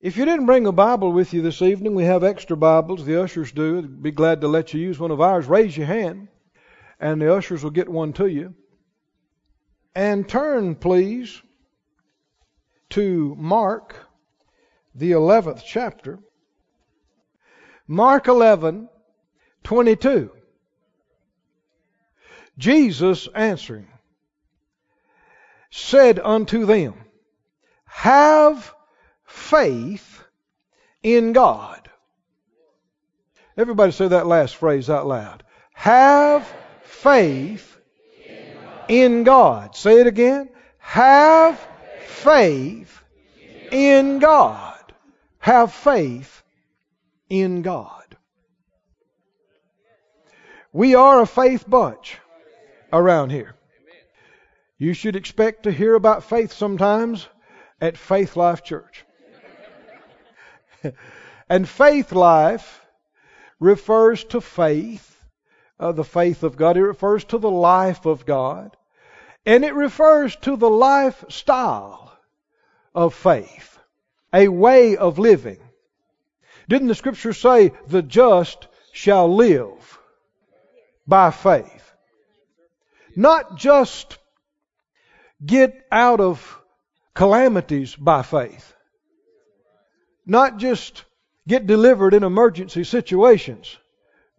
[0.00, 3.04] If you didn't bring a Bible with you this evening, we have extra Bibles.
[3.04, 3.82] The ushers do.
[3.82, 5.46] Be glad to let you use one of ours.
[5.46, 6.28] Raise your hand,
[6.98, 8.54] and the ushers will get one to you.
[9.94, 11.42] And turn, please,
[12.90, 13.94] to Mark,
[14.94, 16.18] the 11th chapter.
[17.86, 18.88] Mark 11,
[19.64, 20.30] 22.
[22.56, 23.88] Jesus answering
[25.70, 26.94] said unto them,
[27.84, 28.74] Have
[29.30, 30.22] faith
[31.02, 31.88] in God.
[33.56, 35.44] Everybody say that last phrase out loud.
[35.72, 36.52] Have
[36.82, 37.78] faith
[38.88, 39.76] in God.
[39.76, 40.48] Say it again.
[40.78, 41.58] Have
[42.06, 43.02] faith
[43.70, 44.92] in God.
[45.38, 46.42] Have faith
[47.28, 48.16] in God.
[50.72, 52.18] We are a faith bunch
[52.92, 53.54] around here.
[54.78, 57.28] You should expect to hear about faith sometimes
[57.80, 59.04] at Faith Life Church.
[61.48, 62.84] and faith life
[63.58, 65.24] refers to faith,
[65.78, 66.76] uh, the faith of God.
[66.76, 68.76] It refers to the life of God.
[69.46, 72.12] And it refers to the lifestyle
[72.94, 73.78] of faith,
[74.32, 75.58] a way of living.
[76.68, 79.98] Didn't the scripture say, the just shall live
[81.06, 81.92] by faith?
[83.16, 84.18] Not just
[85.44, 86.60] get out of
[87.14, 88.74] calamities by faith.
[90.26, 91.04] Not just
[91.46, 93.76] get delivered in emergency situations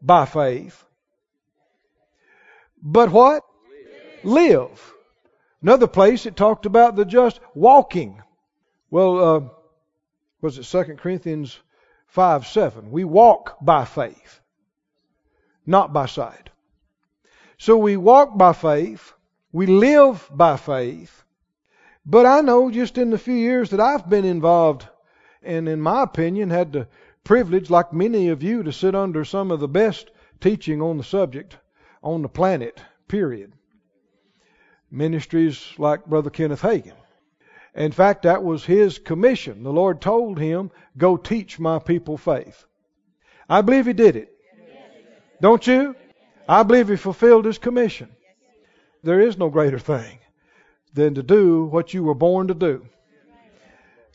[0.02, 0.84] by faith.
[2.82, 3.44] But what?
[4.24, 4.94] Live.
[5.62, 8.22] Another place it talked about the just walking.
[8.90, 9.42] Well, uh,
[10.42, 11.60] was it 2 Corinthians
[12.08, 12.92] 5 7?
[12.92, 14.40] We walk by faith,
[15.66, 16.50] not by sight.
[17.58, 19.14] So we walk by faith
[19.52, 21.24] we live by faith.
[22.06, 24.88] But I know just in the few years that I've been involved,
[25.42, 26.88] and in my opinion, had the
[27.24, 31.04] privilege, like many of you, to sit under some of the best teaching on the
[31.04, 31.58] subject
[32.04, 33.54] on the planet, period.
[34.90, 36.96] Ministries like Brother Kenneth Hagin.
[37.76, 39.64] In fact, that was his commission.
[39.64, 42.66] The Lord told him, Go teach my people faith.
[43.48, 44.36] I believe he did it.
[45.40, 45.96] Don't you?
[46.50, 48.10] I believe he fulfilled his commission
[49.04, 50.20] there is no greater thing
[50.94, 52.86] than to do what you were born to do.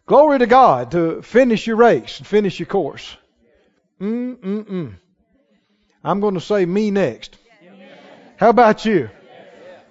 [0.06, 3.16] Glory to God to finish your race and finish your course.
[4.00, 4.94] Mm mm mm.
[6.04, 7.36] I'm going to say me next.
[8.36, 9.10] How about you?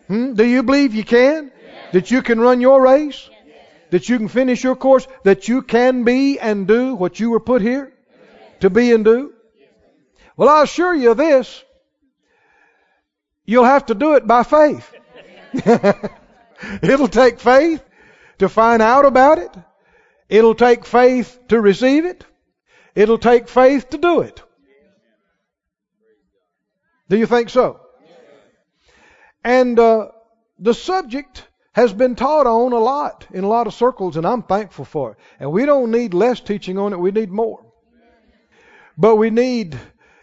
[0.07, 0.33] Hmm?
[0.33, 1.51] Do you believe you can?
[1.91, 3.29] That you can run your race?
[3.89, 5.07] That you can finish your course?
[5.23, 7.91] That you can be and do what you were put here
[8.61, 9.33] to be and do?
[10.37, 11.63] Well, I assure you this
[13.45, 14.91] You'll have to do it by faith.
[16.81, 17.83] It'll take faith
[18.39, 19.51] to find out about it.
[20.29, 22.25] It'll take faith to receive it.
[22.95, 24.41] It'll take faith to do it.
[27.09, 27.79] Do you think so?
[29.43, 30.07] And uh,
[30.57, 34.41] the subject has been taught on a lot in a lot of circles, and I'm
[34.41, 35.17] thankful for it.
[35.39, 37.63] And we don't need less teaching on it, we need more.
[38.97, 39.77] But we need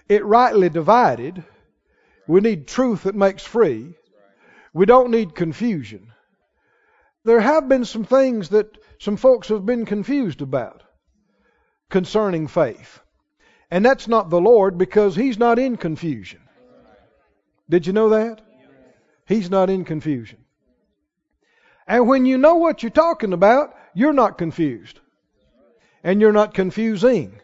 [0.08, 1.44] it rightly divided
[2.26, 3.94] we need truth that makes free.
[4.72, 6.12] We don't need confusion.
[7.24, 10.84] There have been some things that some folks have been confused about
[11.90, 13.00] concerning faith.
[13.68, 16.38] And that's not the Lord because He's not in confusion.
[17.68, 18.42] Did you know that?
[19.26, 20.38] He's not in confusion.
[21.88, 25.00] And when you know what you're talking about, you're not confused.
[26.04, 27.40] And you're not confusing.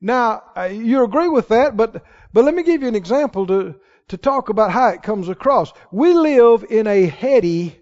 [0.00, 3.76] Now, uh, you agree with that, but, but let me give you an example to,
[4.08, 5.72] to talk about how it comes across.
[5.92, 7.78] We live in a heady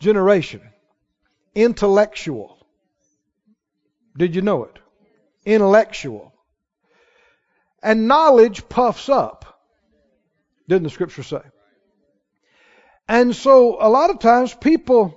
[0.00, 0.62] generation,
[1.54, 2.58] intellectual.
[4.16, 4.78] Did you know it?
[5.44, 6.32] Intellectual.
[7.82, 9.60] And knowledge puffs up,
[10.68, 11.40] didn't the scripture say?
[13.08, 15.16] And so a lot of times people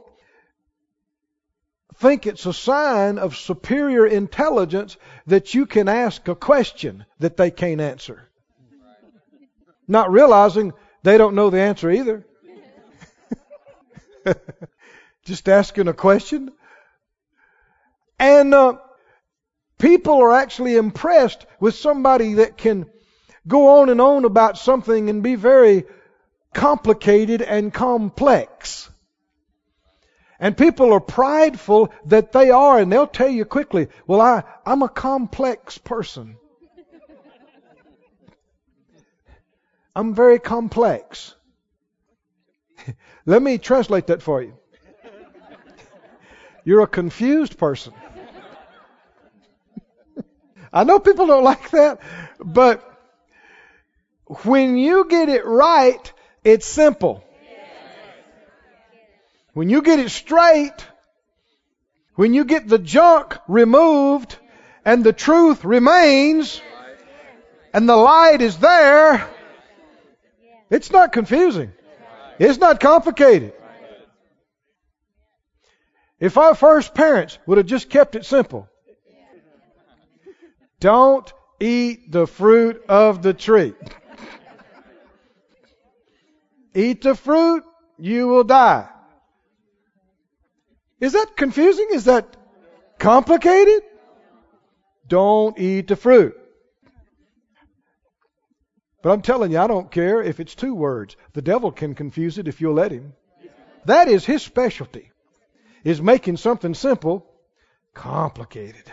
[1.96, 4.98] think it's a sign of superior intelligence
[5.28, 8.30] that you can ask a question that they can't answer.
[9.88, 12.26] Not realizing they don't know the answer either.
[15.26, 16.52] Just asking a question.
[18.20, 18.78] And uh,
[19.78, 22.86] people are actually impressed with somebody that can
[23.48, 25.86] go on and on about something and be very
[26.54, 28.90] complicated and complex.
[30.40, 34.82] And people are prideful that they are, and they'll tell you quickly, well, I, I'm
[34.82, 36.36] a complex person.
[39.96, 41.36] I'm very complex.
[43.26, 44.58] Let me translate that for you.
[46.64, 47.94] You're a confused person.
[50.74, 52.00] I know people don't like that,
[52.40, 52.90] but
[54.44, 56.14] when you get it right,
[56.44, 57.24] it's simple.
[59.54, 60.88] When you get it straight,
[62.16, 64.38] when you get the junk removed
[64.86, 66.62] and the truth remains
[67.74, 69.28] and the light is there,
[70.70, 71.72] it's not confusing.
[72.40, 73.54] It's not complicated.
[76.24, 78.70] If our first parents would have just kept it simple,
[80.80, 81.30] don't
[81.60, 83.74] eat the fruit of the tree.
[86.74, 87.66] eat the fruit,
[88.00, 88.88] you will die.
[91.02, 91.90] Is that confusing?
[91.92, 92.38] Is that
[93.00, 93.84] complicated?
[95.06, 96.40] Don't eat the fruit.
[99.02, 101.18] But I'm telling you, I don't care if it's two words.
[101.34, 103.12] The devil can confuse it if you'll let him.
[103.84, 105.12] That is his specialty,
[105.84, 107.30] is making something simple
[107.94, 108.84] complicated.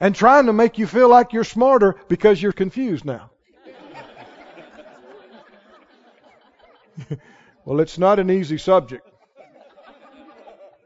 [0.00, 3.30] and trying to make you feel like you're smarter because you're confused now.
[7.64, 9.08] well, it's not an easy subject.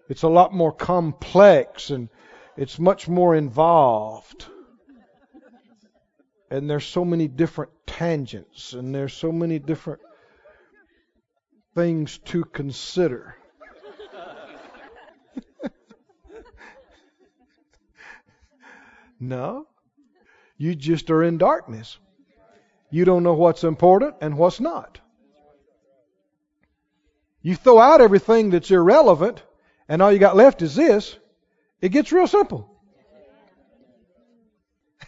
[0.08, 2.08] It's a lot more complex and
[2.56, 4.46] it's much more involved
[6.50, 10.00] and there's so many different tangents and there's so many different
[11.74, 13.36] things to consider.
[19.20, 19.66] No.
[20.56, 21.98] You just are in darkness.
[22.90, 25.00] You don't know what's important and what's not.
[27.42, 29.42] You throw out everything that's irrelevant
[29.88, 31.16] and all you got left is this.
[31.80, 32.70] It gets real simple.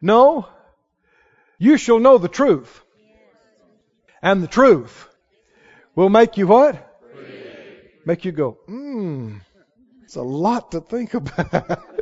[0.00, 0.46] No.
[1.58, 2.82] You shall know the truth.
[4.22, 5.08] And the truth
[5.94, 7.00] will make you what?
[7.14, 7.40] Free.
[8.04, 9.40] Make you go, mmm,
[10.04, 11.82] it's a lot to think about.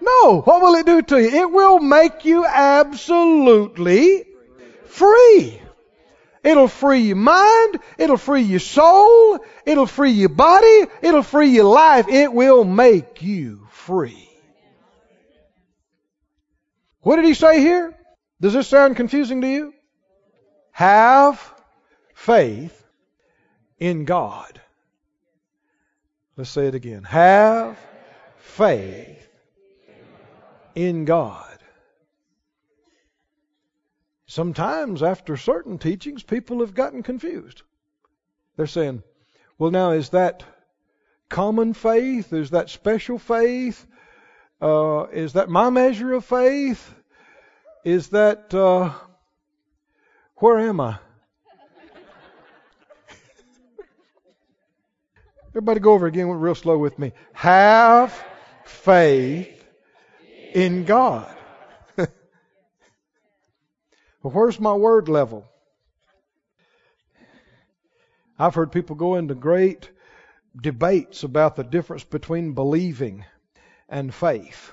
[0.00, 1.28] no, what will it do to you?
[1.28, 4.24] It will make you absolutely
[4.86, 5.60] free.
[6.42, 7.78] It'll free your mind.
[7.98, 9.40] It'll free your soul.
[9.64, 10.84] It'll free your body.
[11.02, 12.06] It'll free your life.
[12.08, 14.30] It will make you free.
[17.00, 17.96] What did he say here?
[18.40, 19.74] Does this sound confusing to you?
[20.72, 21.40] Have
[22.14, 22.84] faith
[23.78, 24.60] in God.
[26.36, 27.02] Let's say it again.
[27.04, 27.78] Have
[28.38, 29.25] faith
[30.76, 31.58] in God.
[34.26, 37.62] Sometimes after certain teachings, people have gotten confused.
[38.56, 39.02] They're saying,
[39.58, 40.44] well, now is that
[41.28, 42.32] common faith?
[42.32, 43.86] Is that special faith?
[44.60, 46.94] Uh, is that my measure of faith?
[47.84, 48.92] Is that, uh,
[50.36, 50.98] where am I?
[55.48, 57.12] Everybody go over again real slow with me.
[57.32, 58.12] Have
[58.64, 59.55] faith
[60.56, 61.28] in God.
[61.96, 62.08] well,
[64.22, 65.44] where's my word level?
[68.38, 69.90] I've heard people go into great
[70.58, 73.26] debates about the difference between believing
[73.90, 74.72] and faith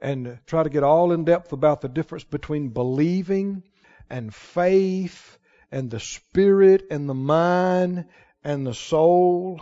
[0.00, 3.62] and try to get all in depth about the difference between believing
[4.08, 5.36] and faith
[5.70, 8.06] and the spirit and the mind
[8.42, 9.60] and the soul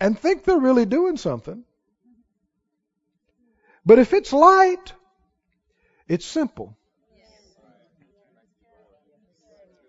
[0.00, 1.62] and think they're really doing something.
[3.86, 4.92] But if it's light,
[6.08, 6.76] it's simple.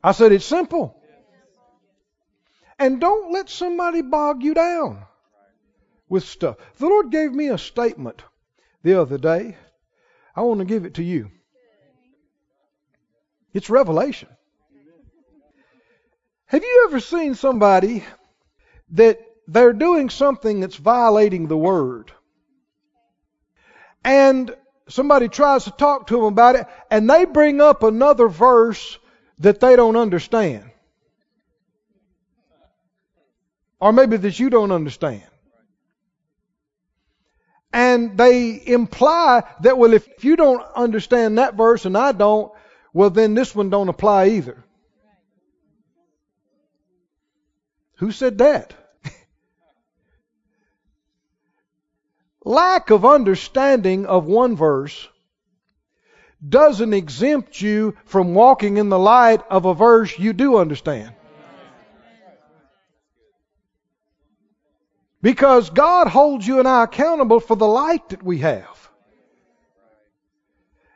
[0.03, 1.01] I said it's simple.
[2.77, 5.03] And don't let somebody bog you down
[6.07, 6.57] with stuff.
[6.77, 8.23] The Lord gave me a statement
[8.83, 9.57] the other day.
[10.35, 11.31] I want to give it to you.
[13.51, 14.29] It's revelation.
[16.45, 18.03] Have you ever seen somebody
[18.91, 22.11] that they're doing something that's violating the word?
[24.03, 24.55] And
[24.87, 28.97] somebody tries to talk to them about it, and they bring up another verse
[29.39, 30.69] that they don't understand.
[33.79, 35.23] Or maybe that you don't understand
[37.77, 42.51] and they imply that, well, if you don't understand that verse and I don't,
[42.91, 44.63] well, then this one don't apply either.
[47.97, 48.73] Who said that?
[52.47, 55.09] Lack of understanding of one verse
[56.47, 61.13] doesn't exempt you from walking in the light of a verse you do understand.
[65.21, 68.91] Because God holds you and I accountable for the light that we have.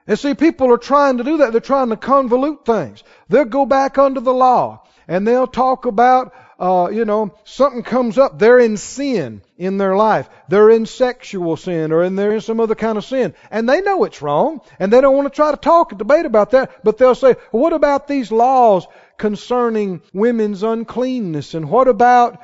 [0.08, 1.52] And see, people are trying to do that.
[1.52, 3.04] They're trying to convolute things.
[3.28, 8.20] They'll go back under the law and they'll talk about uh, you know, something comes
[8.20, 8.38] up.
[8.38, 10.30] They're in sin in their life.
[10.48, 13.34] They're in sexual sin or in they're in some other kind of sin.
[13.50, 14.62] And they know it's wrong.
[14.78, 16.84] And they don't want to try to talk and debate about that.
[16.84, 18.86] But they'll say, what about these laws
[19.18, 21.56] concerning women's uncleanness?
[21.56, 22.40] And what about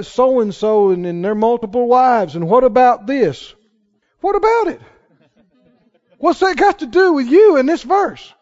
[0.00, 2.36] so and so and their multiple wives?
[2.36, 3.54] And what about this?
[4.22, 4.80] What about it?
[6.16, 8.32] What's that got to do with you in this verse?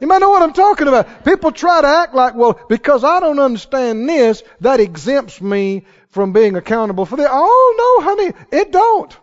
[0.00, 1.24] You might know what I'm talking about.
[1.24, 6.32] People try to act like, well, because I don't understand this, that exempts me from
[6.32, 7.28] being accountable for this.
[7.30, 9.16] Oh, no, honey, it don't.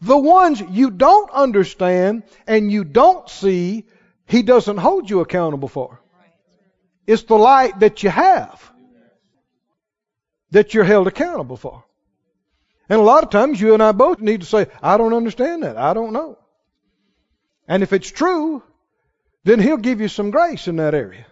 [0.00, 3.84] the ones you don't understand and you don't see,
[4.26, 6.00] He doesn't hold you accountable for.
[7.06, 8.70] It's the light that you have
[10.50, 11.84] that you're held accountable for.
[12.88, 15.62] And a lot of times you and I both need to say, I don't understand
[15.62, 15.76] that.
[15.76, 16.38] I don't know.
[17.68, 18.62] And if it's true,
[19.44, 21.26] then He'll give you some grace in that area.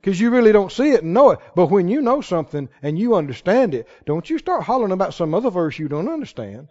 [0.00, 1.40] Because you really don't see it and know it.
[1.56, 5.34] But when you know something and you understand it, don't you start hollering about some
[5.34, 6.68] other verse you don't understand.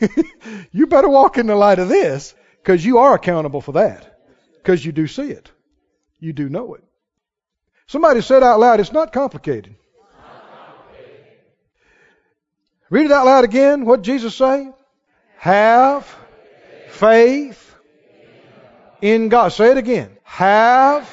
[0.72, 4.18] you better walk in the light of this because you are accountable for that.
[4.56, 5.50] Because you do see it.
[6.20, 6.84] You do know it.
[7.86, 9.76] Somebody said out loud, it's not complicated.
[12.88, 13.84] Read it out loud again.
[13.84, 14.70] What did Jesus say?
[15.36, 16.06] Have
[16.88, 17.73] faith
[19.04, 19.48] in God.
[19.48, 20.16] Say it again.
[20.22, 21.06] Have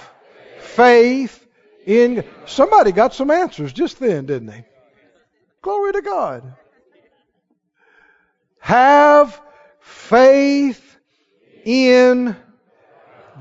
[0.60, 1.45] faith
[1.86, 4.65] in Somebody got some answers just then, didn't they?
[5.62, 6.53] Glory to God.
[8.60, 9.41] Have
[9.81, 10.98] faith
[11.65, 12.36] in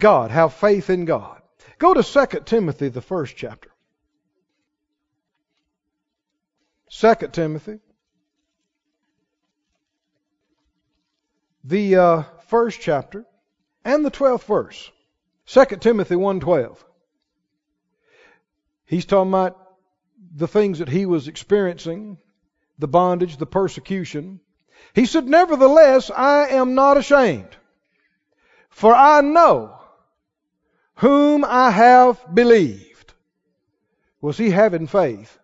[0.00, 0.32] God.
[0.32, 1.40] Have faith in God.
[1.78, 3.70] Go to 2 Timothy, the first chapter.
[6.90, 7.78] 2 Timothy.
[11.62, 13.26] The uh, first chapter
[13.84, 14.90] and the 12th verse.
[15.46, 16.76] 2 Timothy 1:12.
[18.84, 19.56] He's talking about
[20.34, 22.18] the things that he was experiencing,
[22.78, 24.40] the bondage, the persecution.
[24.94, 27.56] He said, "Nevertheless, I am not ashamed,
[28.68, 29.78] for I know
[30.96, 33.14] whom I have believed."
[34.20, 35.38] Was he having faith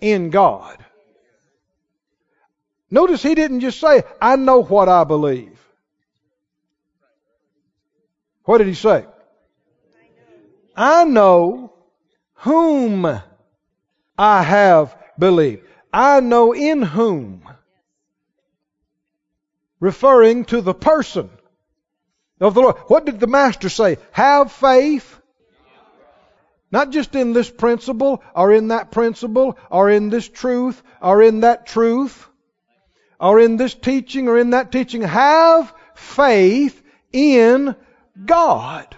[0.00, 0.84] in God?
[2.90, 5.51] Notice he didn't just say, "I know what I believe."
[8.44, 9.06] What did he say?
[10.76, 11.72] I know
[12.34, 13.06] whom
[14.18, 15.66] I have believed.
[15.92, 17.42] I know in whom.
[19.80, 21.30] Referring to the person
[22.40, 22.76] of the Lord.
[22.86, 23.98] What did the Master say?
[24.12, 25.18] Have faith.
[26.70, 31.40] Not just in this principle, or in that principle, or in this truth, or in
[31.40, 32.26] that truth,
[33.20, 35.02] or in this teaching, or in that teaching.
[35.02, 36.82] Have faith
[37.12, 37.76] in
[38.24, 38.96] God.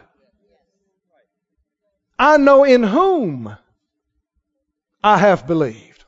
[2.18, 3.56] I know in whom
[5.02, 6.04] I have believed.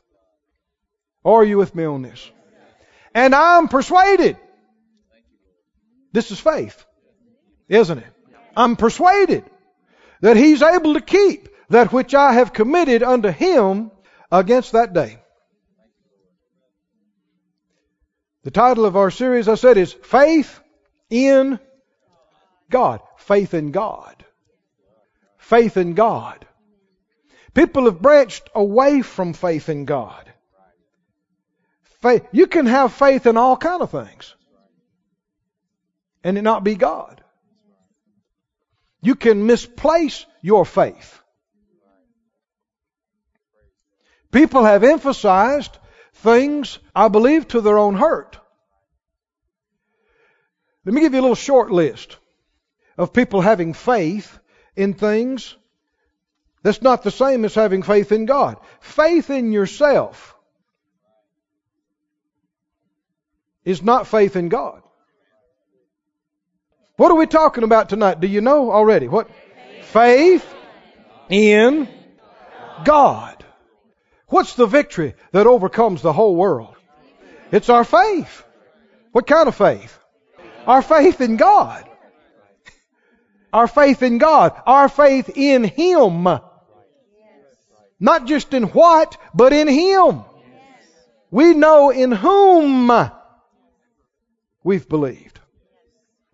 [1.25, 2.31] Are you with me on this?
[3.15, 4.37] And I'm persuaded.
[6.13, 6.85] This is faith,
[7.69, 8.13] isn't it?
[8.57, 9.45] I'm persuaded
[10.21, 13.91] that He's able to keep that which I have committed unto Him
[14.31, 15.19] against that day.
[18.45, 20.61] The title of our series, I said, is Faith
[21.11, 21.59] in
[22.71, 23.01] God.
[23.17, 24.25] Faith in God.
[25.39, 26.47] Faith in God.
[27.55, 30.31] People have branched away from faith in God.
[32.03, 34.35] Faith, you can have faith in all kind of things
[36.27, 37.23] and it not be God.
[39.01, 41.23] You can misplace your faith.
[44.33, 45.79] People have emphasized
[46.15, 48.37] things, I believe, to their own hurt.
[50.85, 52.17] Let me give you a little short list
[52.97, 54.39] of people having faith
[54.75, 55.57] in things
[56.63, 58.57] that's not the same as having faith in God.
[58.81, 60.35] Faith in yourself
[63.65, 64.83] is not faith in God.
[66.97, 68.21] What are we talking about tonight?
[68.21, 69.07] Do you know already?
[69.07, 69.31] What?
[69.83, 70.45] Faith
[71.29, 71.89] in
[72.85, 73.45] God.
[74.29, 76.75] What's the victory that overcomes the whole world?
[77.53, 78.45] It's our faith.
[79.13, 79.97] What kind of faith?
[80.67, 81.86] Our faith in God.
[83.57, 84.53] Our faith in God.
[84.67, 86.29] Our faith in Him.
[87.99, 90.25] Not just in what, but in Him.
[91.31, 92.93] We know in whom
[94.63, 95.41] we've believed.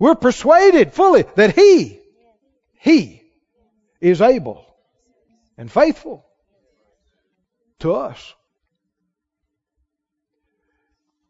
[0.01, 2.01] We're persuaded fully that He,
[2.81, 3.23] He
[4.01, 4.67] is able
[5.57, 6.27] and faithful
[7.79, 8.35] to us.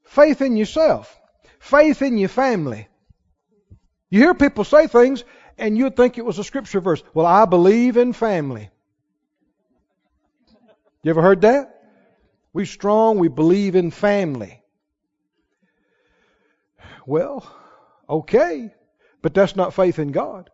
[0.04, 1.14] Faith in yourself.
[1.58, 2.88] Faith in your family.
[4.08, 5.22] You hear people say things
[5.58, 7.02] and you'd think it was a scripture verse.
[7.14, 8.70] Well, I believe in family.
[11.02, 11.80] You ever heard that?
[12.52, 14.62] We strong, we believe in family.
[17.06, 17.50] Well,
[18.08, 18.72] okay,
[19.22, 20.50] but that's not faith in God.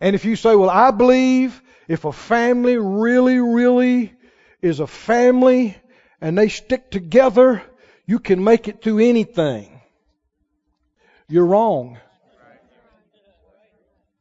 [0.00, 4.14] And if you say, well, I believe if a family really, really
[4.62, 5.76] is a family
[6.20, 7.62] and they stick together,
[8.06, 9.73] you can make it through anything.
[11.28, 11.98] You're wrong.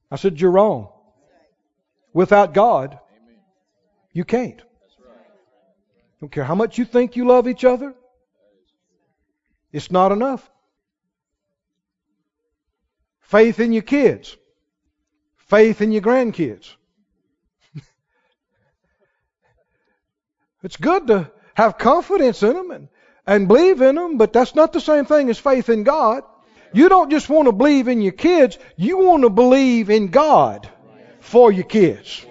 [0.09, 0.89] I said, You're wrong.
[2.13, 2.99] Without God,
[4.11, 4.61] you can't.
[6.21, 7.93] Don't care how much you think you love each other,
[9.71, 10.49] it's not enough.
[13.21, 14.37] Faith in your kids,
[15.35, 16.75] faith in your grandkids.
[20.63, 22.87] it's good to have confidence in them and,
[23.25, 26.23] and believe in them, but that's not the same thing as faith in God.
[26.73, 30.69] You don't just want to believe in your kids, you want to believe in God
[31.19, 32.25] for your kids.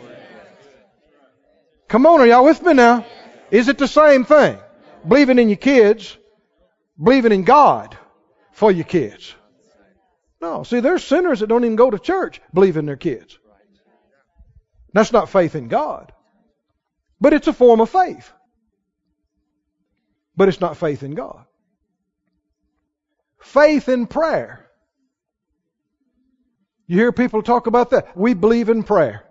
[1.88, 3.06] Come on, are y'all with me now?
[3.50, 4.58] Is it the same thing?
[5.06, 6.16] Believing in your kids,
[7.02, 7.96] believing in God
[8.52, 9.34] for your kids.
[10.40, 13.38] No, see, there's sinners that don't even go to church believing their kids.
[14.92, 16.12] That's not faith in God.
[17.20, 18.32] But it's a form of faith.
[20.36, 21.44] But it's not faith in God.
[23.42, 24.70] Faith in prayer.
[26.86, 28.16] You hear people talk about that.
[28.16, 29.24] We believe in prayer.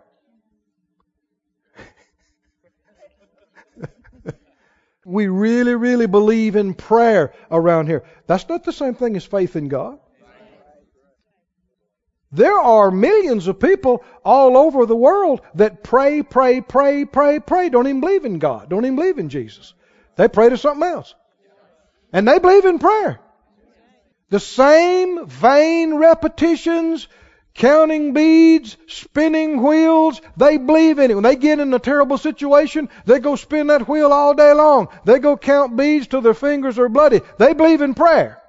[5.05, 8.03] we really, really believe in prayer around here.
[8.27, 9.97] That's not the same thing as faith in God.
[12.33, 17.69] There are millions of people all over the world that pray, pray, pray, pray, pray,
[17.69, 19.73] don't even believe in God, don't even believe in Jesus.
[20.17, 21.15] They pray to something else.
[22.11, 23.20] And they believe in prayer.
[24.31, 27.09] The same vain repetitions,
[27.53, 31.15] counting beads, spinning wheels, they believe in it.
[31.15, 34.87] When they get in a terrible situation, they go spin that wheel all day long.
[35.03, 37.19] They go count beads till their fingers are bloody.
[37.39, 38.41] They believe in prayer.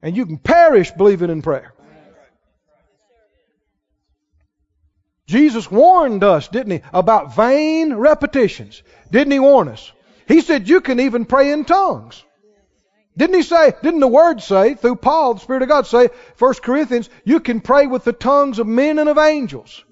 [0.00, 1.74] And you can perish believing in prayer.
[5.26, 8.82] Jesus warned us, didn't he, about vain repetitions.
[9.10, 9.92] Didn't he warn us?
[10.26, 12.24] He said you can even pray in tongues.
[13.16, 16.54] Didn't he say, didn't the word say, through Paul, the Spirit of God say, 1
[16.62, 19.82] Corinthians, you can pray with the tongues of men and of angels.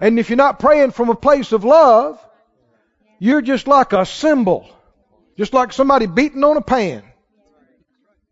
[0.00, 2.18] And if you're not praying from a place of love,
[3.20, 4.68] you're just like a cymbal.
[5.38, 7.04] Just like somebody beating on a pan.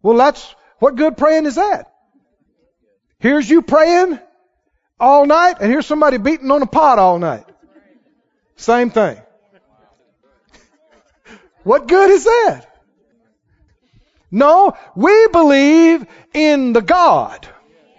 [0.03, 1.93] Well, that's, what good praying is that?
[3.21, 4.19] Here's you praying
[4.99, 7.45] all night, and here's somebody beating on a pot all night.
[8.57, 9.21] Same thing.
[11.63, 12.72] What good is that?
[14.33, 17.47] No, we believe in the God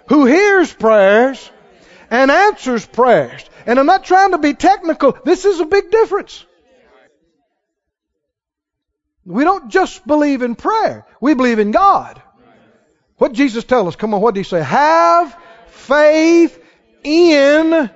[0.07, 1.51] who hears prayers
[2.09, 3.47] and answers prayers.
[3.67, 5.15] And I'm not trying to be technical.
[5.23, 6.43] This is a big difference.
[9.25, 11.05] We don't just believe in prayer.
[11.21, 12.21] We believe in God.
[13.17, 13.95] What Jesus tell us?
[13.95, 14.61] Come on, what did he say?
[14.61, 16.59] Have faith
[17.03, 17.91] in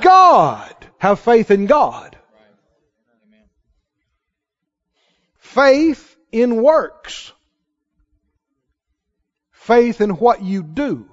[0.00, 0.74] God.
[0.98, 2.16] Have faith in God.
[5.40, 7.32] Faith in works
[9.62, 11.08] faith in what you do,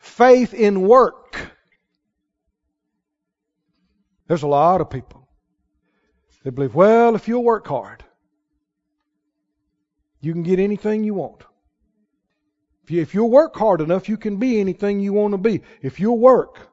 [0.00, 1.52] faith in work.
[4.26, 5.28] There's a lot of people
[6.42, 8.04] that believe, well, if you'll work hard,
[10.20, 11.44] you can get anything you want.
[12.82, 15.60] If, you, if you'll work hard enough, you can be anything you want to be.
[15.80, 16.72] If you'll work,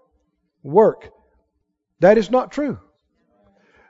[0.63, 1.12] work.
[2.00, 2.80] That is not true.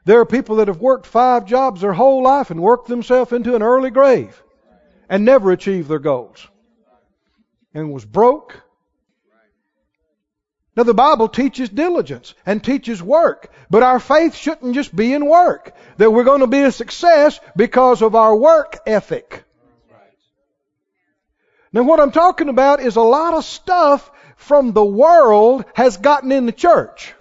[0.04, 3.56] There are people that have worked five jobs their whole life and worked themselves into
[3.56, 4.43] an early grave
[5.14, 6.48] and never achieved their goals
[7.72, 8.60] and was broke.
[10.76, 15.28] Now the Bible teaches diligence and teaches work, but our faith shouldn't just be in
[15.28, 15.76] work.
[15.98, 19.44] That we're going to be a success because of our work ethic.
[21.72, 26.32] Now what I'm talking about is a lot of stuff from the world has gotten
[26.32, 27.14] in the church.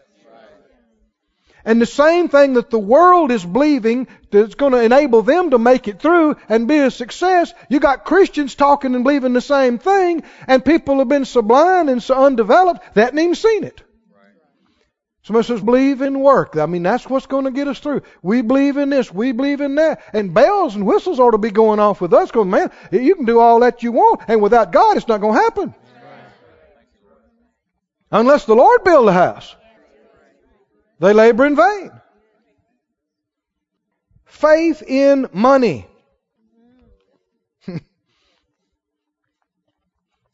[1.65, 5.59] And the same thing that the world is believing that's going to enable them to
[5.59, 9.79] make it through and be a success, you got Christians talking and believing the same
[9.79, 13.81] thing, and people have been so blind and so undeveloped they haven't even seen it.
[15.25, 16.57] Somebody says, believe in work.
[16.57, 18.03] I mean, that's what's going to get us through.
[18.23, 19.15] We believe in this.
[19.15, 20.03] We believe in that.
[20.13, 23.25] And bells and whistles ought to be going off with us going, man, you can
[23.25, 24.23] do all that you want.
[24.27, 25.75] And without God, it's not going to happen.
[28.11, 29.55] Unless the Lord build the house.
[31.03, 31.91] They labor in vain.
[34.25, 35.89] Faith in money.
[37.67, 37.81] See,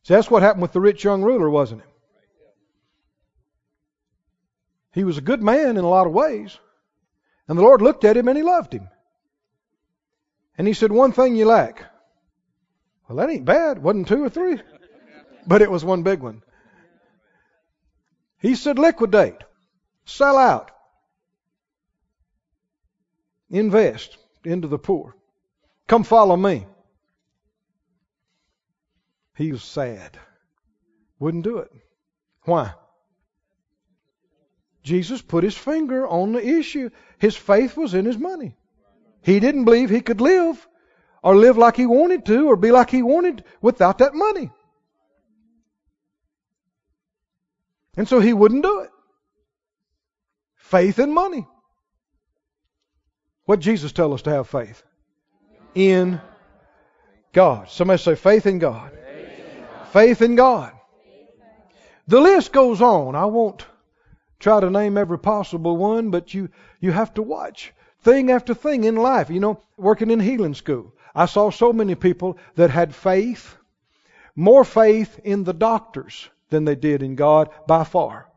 [0.09, 1.89] that's what happened with the rich young ruler, wasn't it?
[4.93, 6.59] He was a good man in a lot of ways.
[7.49, 8.91] And the Lord looked at him and he loved him.
[10.59, 11.83] And he said, One thing you lack.
[13.09, 13.83] Well, that ain't bad.
[13.83, 14.61] Wasn't two or three.
[15.47, 16.43] But it was one big one.
[18.39, 19.48] He said, Liquidate.
[20.09, 20.71] Sell out.
[23.51, 25.15] Invest into the poor.
[25.87, 26.67] Come follow me.
[29.37, 30.19] He was sad.
[31.19, 31.71] Wouldn't do it.
[32.45, 32.73] Why?
[34.83, 36.89] Jesus put his finger on the issue.
[37.19, 38.57] His faith was in his money.
[39.23, 40.67] He didn't believe he could live
[41.23, 44.51] or live like he wanted to or be like he wanted without that money.
[47.95, 48.88] And so he wouldn't do it.
[50.69, 51.47] Faith in money.
[53.47, 54.83] What Jesus tell us to have faith?
[55.75, 56.21] In
[57.33, 57.71] God.
[57.71, 58.93] Somebody say faith in God.
[59.93, 60.75] Faith in God.
[62.07, 63.15] The list goes on.
[63.15, 63.65] I won't
[64.39, 66.51] try to name every possible one, but you,
[66.81, 69.31] you have to watch thing after thing in life.
[69.31, 73.57] You know, working in healing school, I saw so many people that had faith,
[74.37, 78.28] more faith in the doctors than they did in God by far.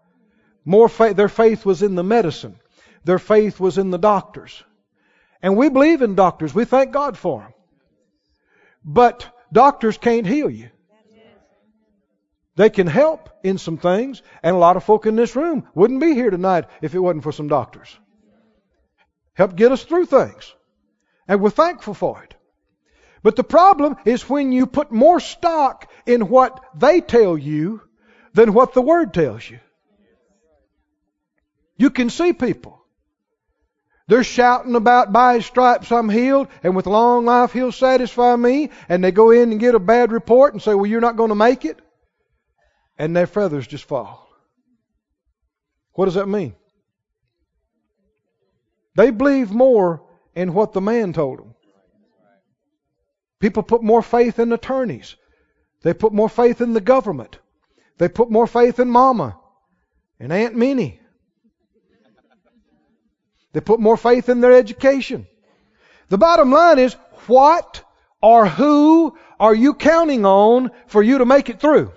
[0.65, 2.59] More faith, their faith was in the medicine.
[3.03, 4.63] Their faith was in the doctors.
[5.41, 6.53] And we believe in doctors.
[6.53, 7.53] We thank God for them.
[8.83, 10.69] But doctors can't heal you.
[12.55, 16.01] They can help in some things, and a lot of folk in this room wouldn't
[16.01, 17.97] be here tonight if it wasn't for some doctors.
[19.33, 20.53] Help get us through things.
[21.27, 22.35] And we're thankful for it.
[23.23, 27.81] But the problem is when you put more stock in what they tell you
[28.33, 29.59] than what the Word tells you.
[31.81, 32.81] You can see people.
[34.07, 38.69] They're shouting about by his stripes I'm healed, and with long life he'll satisfy me,
[38.87, 41.29] and they go in and get a bad report and say, Well, you're not going
[41.29, 41.79] to make it
[43.01, 44.29] and their feathers just fall.
[45.93, 46.53] What does that mean?
[48.95, 50.03] They believe more
[50.35, 51.55] in what the man told them.
[53.39, 55.15] People put more faith in attorneys.
[55.81, 57.39] They put more faith in the government.
[57.97, 59.35] They put more faith in mama
[60.19, 61.00] and Aunt Minnie.
[63.53, 65.27] They put more faith in their education.
[66.09, 66.93] The bottom line is
[67.27, 67.83] what
[68.21, 71.91] or who are you counting on for you to make it through?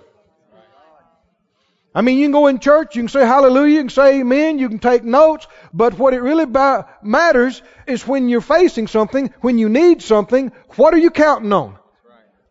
[1.93, 4.59] I mean, you can go in church, you can say hallelujah, you can say amen,
[4.59, 9.33] you can take notes, but what it really ba- matters is when you're facing something,
[9.39, 11.77] when you need something, what are you counting on?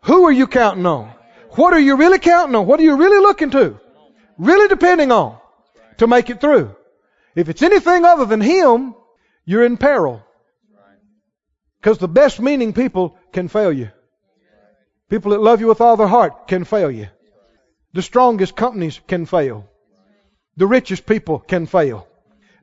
[0.04, 1.12] Who are you counting on?
[1.50, 2.66] What are you really counting on?
[2.66, 3.78] What are you really looking to?
[4.38, 5.36] Really depending on
[5.98, 6.74] to make it through.
[7.34, 8.94] If it's anything other than Him,
[9.44, 10.22] you're in peril.
[11.80, 13.90] Because the best meaning people can fail you.
[15.10, 17.08] People that love you with all their heart can fail you.
[17.92, 19.68] The strongest companies can fail.
[20.56, 22.08] The richest people can fail.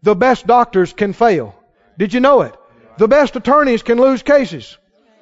[0.01, 1.55] The best doctors can fail.
[1.97, 2.55] Did you know it?
[2.97, 4.77] The best attorneys can lose cases.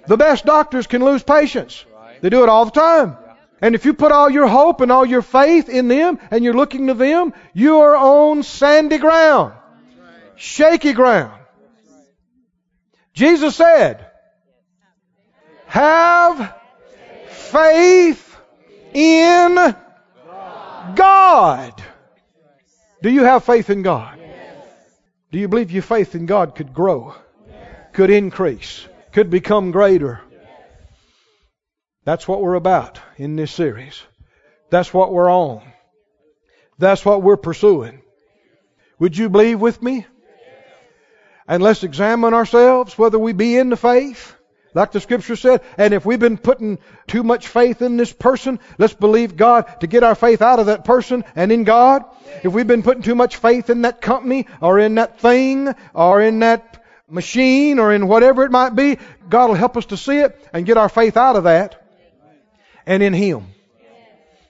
[0.07, 1.85] The best doctors can lose patients.
[2.21, 3.17] They do it all the time.
[3.61, 6.53] And if you put all your hope and all your faith in them and you're
[6.53, 9.53] looking to them, you are on sandy ground,
[10.35, 11.33] shaky ground.
[13.13, 14.05] Jesus said,
[15.65, 16.55] have
[17.27, 18.37] faith
[18.93, 19.55] in
[20.95, 21.83] God.
[23.01, 24.19] Do you have faith in God?
[25.31, 27.13] Do you believe your faith in God could grow,
[27.93, 30.21] could increase, could become greater?
[32.09, 34.01] That's what we're about in this series.
[34.71, 35.61] That's what we're on.
[36.79, 38.01] That's what we're pursuing.
[38.97, 40.07] Would you believe with me?
[41.47, 44.35] And let's examine ourselves whether we be in the faith
[44.73, 48.59] like the scripture said, and if we've been putting too much faith in this person,
[48.79, 52.05] let's believe God to get our faith out of that person and in God.
[52.43, 56.23] If we've been putting too much faith in that company or in that thing or
[56.23, 58.97] in that machine or in whatever it might be,
[59.29, 61.85] God will help us to see it and get our faith out of that
[62.89, 63.45] and in Him.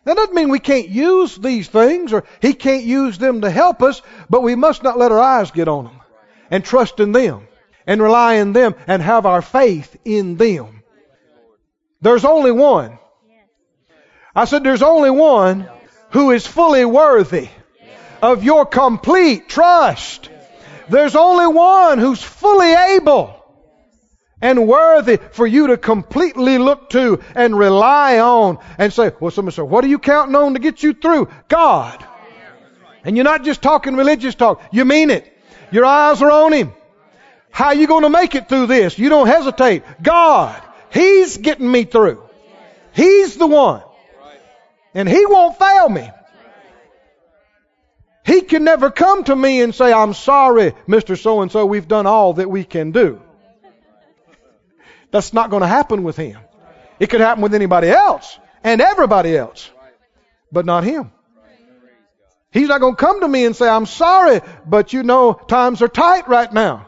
[0.05, 3.83] That doesn't mean we can't use these things or He can't use them to help
[3.83, 5.99] us, but we must not let our eyes get on them
[6.49, 7.47] and trust in them
[7.85, 10.83] and rely in them and have our faith in them.
[12.01, 12.97] There's only one.
[14.33, 15.69] I said there's only one
[16.11, 17.49] who is fully worthy
[18.21, 20.29] of your complete trust.
[20.87, 23.38] There's only one who's fully able
[24.41, 29.55] and worthy for you to completely look to and rely on and say, well, somebody
[29.55, 31.29] said, what are you counting on to get you through?
[31.47, 32.05] God.
[33.03, 34.61] And you're not just talking religious talk.
[34.71, 35.37] You mean it.
[35.71, 36.73] Your eyes are on Him.
[37.51, 38.97] How are you going to make it through this?
[38.97, 39.83] You don't hesitate.
[40.01, 42.23] God, He's getting me through.
[42.93, 43.83] He's the one.
[44.93, 46.09] And He won't fail me.
[48.25, 51.17] He can never come to me and say, I'm sorry, Mr.
[51.17, 53.21] So and so, we've done all that we can do.
[55.11, 56.37] That's not going to happen with Him.
[56.99, 59.69] It could happen with anybody else and everybody else,
[60.51, 61.11] but not Him.
[62.51, 65.81] He's not going to come to me and say, I'm sorry, but you know, times
[65.81, 66.87] are tight right now.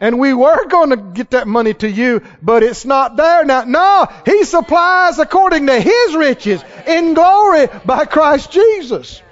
[0.00, 3.64] And we were going to get that money to you, but it's not there now.
[3.64, 9.22] No, He supplies according to His riches in glory by Christ Jesus.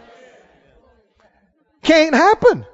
[1.83, 2.65] Can't happen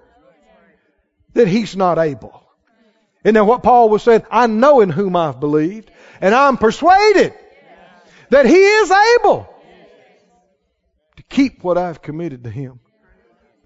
[1.35, 2.38] that He's not able.
[3.29, 7.35] And then what Paul was saying, I know in whom I've believed, and I'm persuaded
[8.31, 9.55] that He is able
[11.17, 12.81] to keep what I've committed to Him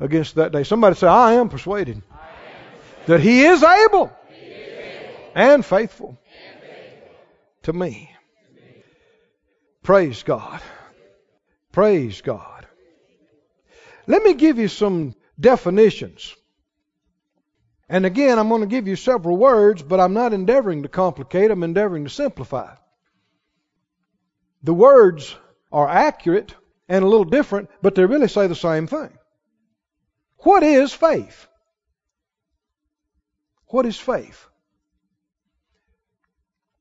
[0.00, 0.64] against that day.
[0.64, 2.02] Somebody say, I am persuaded
[3.06, 4.12] that He is able
[5.32, 6.18] and faithful
[7.62, 8.10] to me.
[9.84, 10.60] Praise God.
[11.70, 12.66] Praise God.
[14.08, 16.34] Let me give you some definitions.
[17.88, 21.50] And again, I'm going to give you several words, but I'm not endeavoring to complicate,
[21.50, 22.74] I'm endeavoring to simplify.
[24.62, 25.36] The words
[25.70, 26.54] are accurate
[26.88, 29.10] and a little different, but they really say the same thing.
[30.38, 31.46] What is faith?
[33.66, 34.46] What is faith?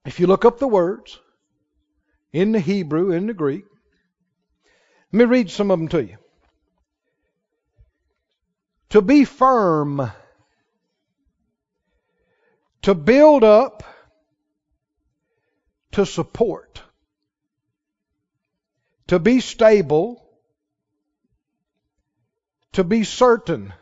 [0.06, 1.20] If you look up the words
[2.34, 3.66] in the Hebrew, in the Greek,
[5.12, 6.18] let me read some of them to you.
[8.90, 10.12] To be firm,
[12.84, 13.84] to build up,
[15.92, 16.82] to support,
[19.08, 20.24] to be stable,
[22.74, 23.74] to be certain,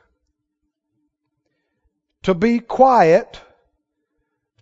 [2.24, 3.40] to be quiet,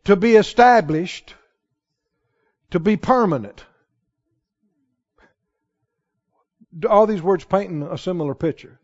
[0.03, 1.33] to be established,
[2.71, 3.65] to be permanent.
[6.87, 8.79] All these words painting a similar picture.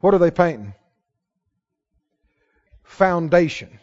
[0.00, 0.74] What are they painting?
[2.84, 3.80] Foundation.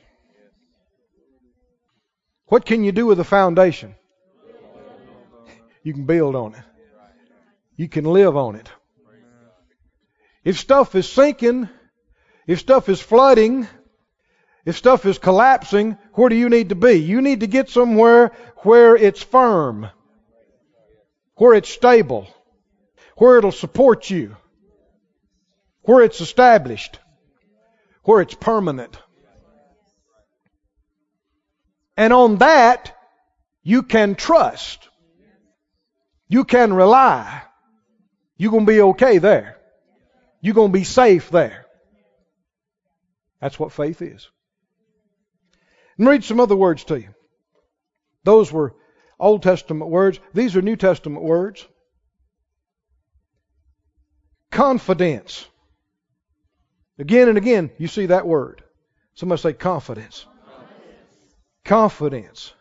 [2.51, 3.95] What can you do with a foundation?
[5.83, 6.63] You can build on it.
[7.77, 8.69] You can live on it.
[10.43, 11.69] If stuff is sinking,
[12.45, 13.69] if stuff is flooding,
[14.65, 16.95] if stuff is collapsing, where do you need to be?
[16.95, 18.33] You need to get somewhere
[18.63, 19.87] where it's firm,
[21.35, 22.27] where it's stable,
[23.15, 24.35] where it'll support you,
[25.83, 26.99] where it's established,
[28.03, 28.97] where it's permanent.
[32.01, 32.97] And on that,
[33.61, 34.89] you can trust.
[36.27, 37.43] You can rely.
[38.37, 39.59] You're going to be okay there.
[40.41, 41.67] You're going to be safe there.
[43.39, 44.27] That's what faith is.
[45.99, 47.09] And read some other words to you.
[48.23, 48.73] Those were
[49.19, 50.19] Old Testament words.
[50.33, 51.67] These are New Testament words.
[54.49, 55.45] Confidence.
[56.97, 58.63] Again and again, you see that word.
[59.13, 60.25] Somebody say confidence.
[61.63, 62.53] Confidence.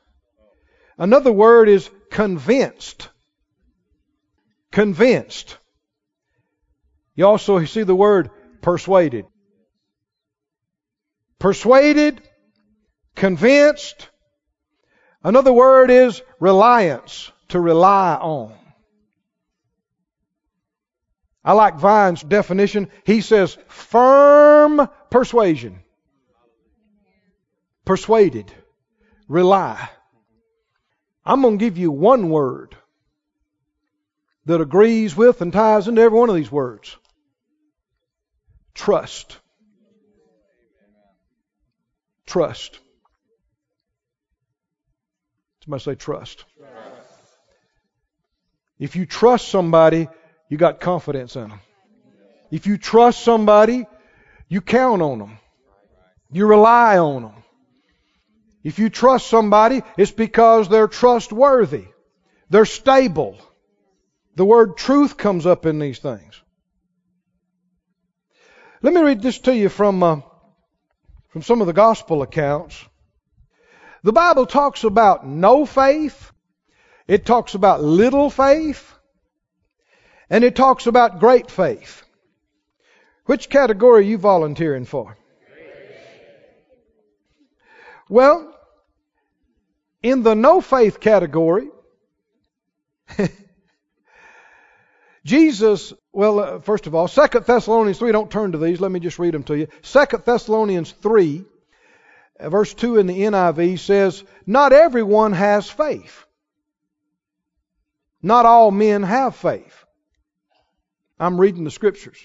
[0.99, 3.09] Another word is convinced.
[4.71, 5.57] Convinced.
[7.15, 8.31] You also see the word
[8.63, 9.27] persuaded.
[11.39, 12.21] Persuaded,
[13.15, 14.09] convinced.
[15.25, 18.55] Another word is reliance, to rely on.
[21.45, 22.91] I like Vine's definition.
[23.05, 25.81] He says firm persuasion.
[27.85, 28.53] Persuaded.
[29.31, 29.89] Rely.
[31.25, 32.77] I'm going to give you one word
[34.47, 36.97] that agrees with and ties into every one of these words.
[38.75, 39.39] Trust.
[42.27, 42.81] Trust.
[45.63, 46.45] Somebody say trust.
[46.59, 47.09] trust.
[48.81, 50.09] If you trust somebody,
[50.49, 51.61] you got confidence in them.
[52.51, 53.87] If you trust somebody,
[54.49, 55.39] you count on them.
[56.33, 57.41] You rely on them.
[58.63, 61.87] If you trust somebody, it's because they're trustworthy.
[62.51, 63.39] They're stable.
[64.37, 66.41] The word truth comes up in these things.
[68.83, 70.21] Let me read this to you from, uh,
[71.29, 72.85] from some of the gospel accounts.
[74.03, 76.33] The Bible talks about no faith.
[77.07, 78.95] It talks about little faith.
[80.31, 82.03] And it talks about great faith.
[83.27, 85.17] Which category are you volunteering for?
[88.11, 88.53] Well,
[90.03, 91.69] in the no faith category,
[95.25, 98.99] Jesus, well, uh, first of all, Second Thessalonians 3, don't turn to these, let me
[98.99, 99.69] just read them to you.
[99.83, 101.45] Second Thessalonians 3,
[102.41, 106.27] uh, verse 2 in the NIV says, Not everyone has faith.
[108.21, 109.85] Not all men have faith.
[111.21, 112.19] I'm reading the scriptures.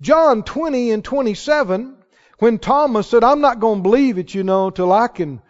[0.00, 1.98] John 20 and 27,
[2.38, 5.40] when Thomas said, I'm not going to believe it, you know, till I can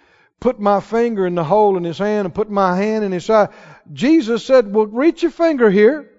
[0.40, 3.25] put my finger in the hole in his hand and put my hand in his
[3.25, 3.51] side.
[3.92, 6.11] Jesus said, Well, reach your finger here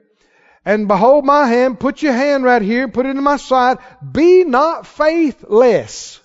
[0.66, 3.78] and behold my hand, put your hand right here, put it in my side.
[4.12, 6.20] Be not faithless,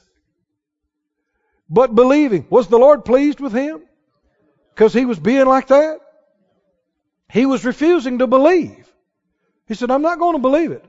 [1.71, 2.47] but believing.
[2.51, 3.83] Was the Lord pleased with him?
[4.75, 6.01] Because he was being like that?
[7.31, 8.93] He was refusing to believe.
[9.69, 10.85] He said, I'm not going to believe it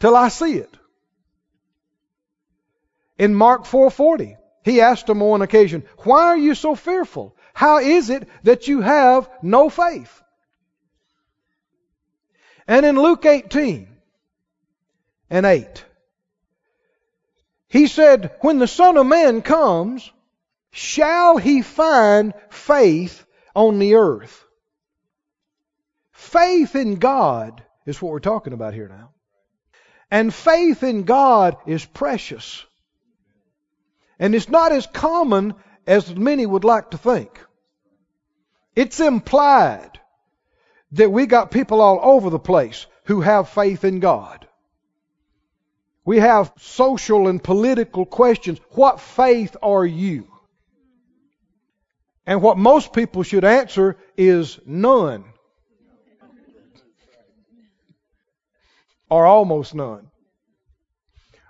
[0.00, 0.72] till I see it.
[3.18, 7.36] In Mark 4:40, he asked him on occasion, "Why are you so fearful?
[7.52, 10.22] How is it that you have no faith?"
[12.66, 13.88] And in Luke 18
[15.30, 15.84] and 8,
[17.68, 20.10] he said, When the Son of Man comes,
[20.70, 24.44] shall he find faith on the earth?
[26.12, 29.10] Faith in God is what we're talking about here now.
[30.10, 32.64] And faith in God is precious.
[34.18, 35.54] And it's not as common
[35.86, 37.40] as many would like to think.
[38.74, 39.98] It's implied
[40.92, 44.46] that we got people all over the place who have faith in God.
[46.04, 48.58] We have social and political questions.
[48.70, 50.28] What faith are you?
[52.26, 55.24] And what most people should answer is none.
[59.10, 60.10] Or almost none.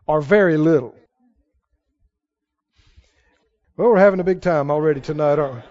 [0.06, 0.94] Or very little.
[3.78, 5.62] Well, we're having a big time already tonight, aren't we?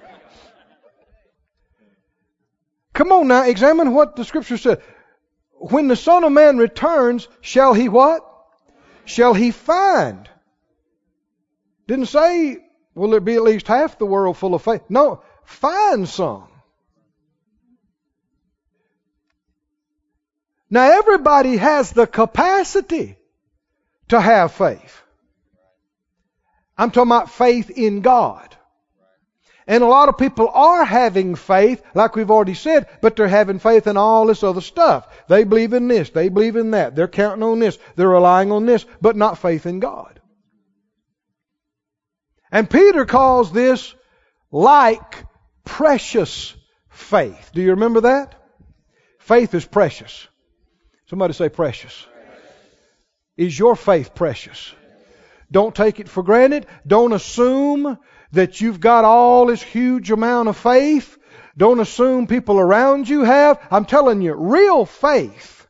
[2.93, 4.81] Come on now, examine what the scripture said.
[5.59, 8.25] When the Son of Man returns, shall he what?
[9.03, 10.29] Shall he find?
[11.85, 12.59] Didn't say,
[12.95, 14.83] will there be at least half the world full of faith?
[14.87, 16.47] No, find some.
[20.69, 23.17] Now everybody has the capacity
[24.07, 25.03] to have faith.
[26.77, 28.55] I'm talking about faith in God.
[29.69, 33.59] And a lot of people are having faith, like we've already said, but they're having
[33.59, 35.07] faith in all this other stuff.
[35.27, 38.65] They believe in this, they believe in that, they're counting on this, they're relying on
[38.65, 40.21] this, but not faith in God.
[42.49, 43.93] And Peter calls this
[44.51, 45.25] like
[45.65, 46.55] precious
[46.89, 47.51] faith.
[47.53, 48.35] Do you remember that?
[49.19, 50.27] Faith is precious.
[51.07, 52.05] Somebody say precious.
[53.35, 54.73] Is your faith precious?
[55.51, 56.65] Don't take it for granted.
[56.85, 57.97] Don't assume
[58.33, 61.17] that you've got all this huge amount of faith.
[61.55, 63.59] Don't assume people around you have.
[63.71, 65.67] I'm telling you, real faith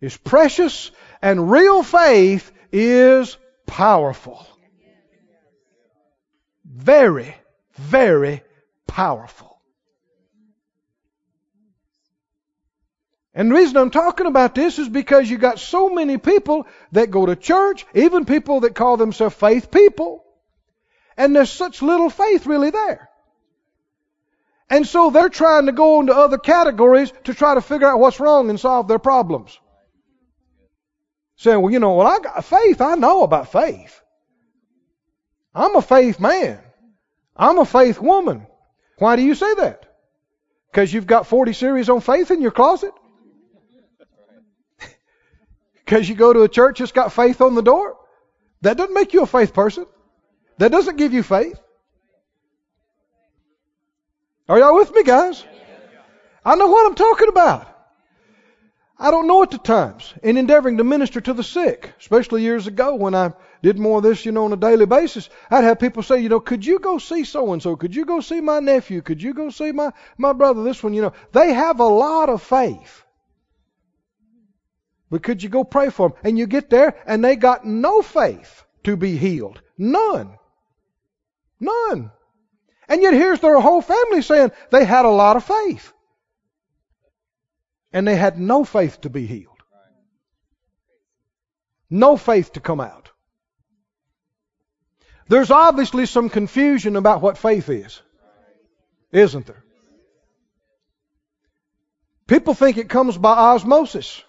[0.00, 0.90] is precious
[1.22, 4.46] and real faith is powerful.
[6.64, 7.34] Very,
[7.74, 8.42] very
[8.86, 9.53] powerful.
[13.34, 17.10] And the reason I'm talking about this is because you got so many people that
[17.10, 20.24] go to church, even people that call themselves faith people,
[21.16, 23.08] and there's such little faith really there.
[24.70, 28.20] And so they're trying to go into other categories to try to figure out what's
[28.20, 29.58] wrong and solve their problems.
[31.36, 32.80] Saying, well, you know, well, I got faith.
[32.80, 34.00] I know about faith.
[35.54, 36.60] I'm a faith man.
[37.36, 38.46] I'm a faith woman.
[38.98, 39.86] Why do you say that?
[40.70, 42.92] Because you've got 40 series on faith in your closet?
[45.84, 47.96] Because you go to a church that's got faith on the door?
[48.62, 49.86] That doesn't make you a faith person.
[50.58, 51.58] That doesn't give you faith.
[54.48, 55.44] Are y'all with me, guys?
[56.44, 57.68] I know what I'm talking about.
[58.98, 60.14] I don't know at the times.
[60.22, 64.04] In endeavoring to minister to the sick, especially years ago when I did more of
[64.04, 66.78] this, you know, on a daily basis, I'd have people say, you know, could you
[66.78, 67.76] go see so and so?
[67.76, 69.02] Could you go see my nephew?
[69.02, 70.62] Could you go see my, my brother?
[70.62, 71.12] This one, you know.
[71.32, 73.03] They have a lot of faith.
[75.14, 76.18] But could you go pray for them?
[76.24, 79.60] And you get there and they got no faith to be healed.
[79.78, 80.36] None.
[81.60, 82.10] None.
[82.88, 85.92] And yet here's their whole family saying they had a lot of faith.
[87.92, 89.62] And they had no faith to be healed.
[91.88, 93.10] No faith to come out.
[95.28, 98.02] There's obviously some confusion about what faith is.
[99.12, 99.64] Isn't there?
[102.26, 104.23] People think it comes by osmosis.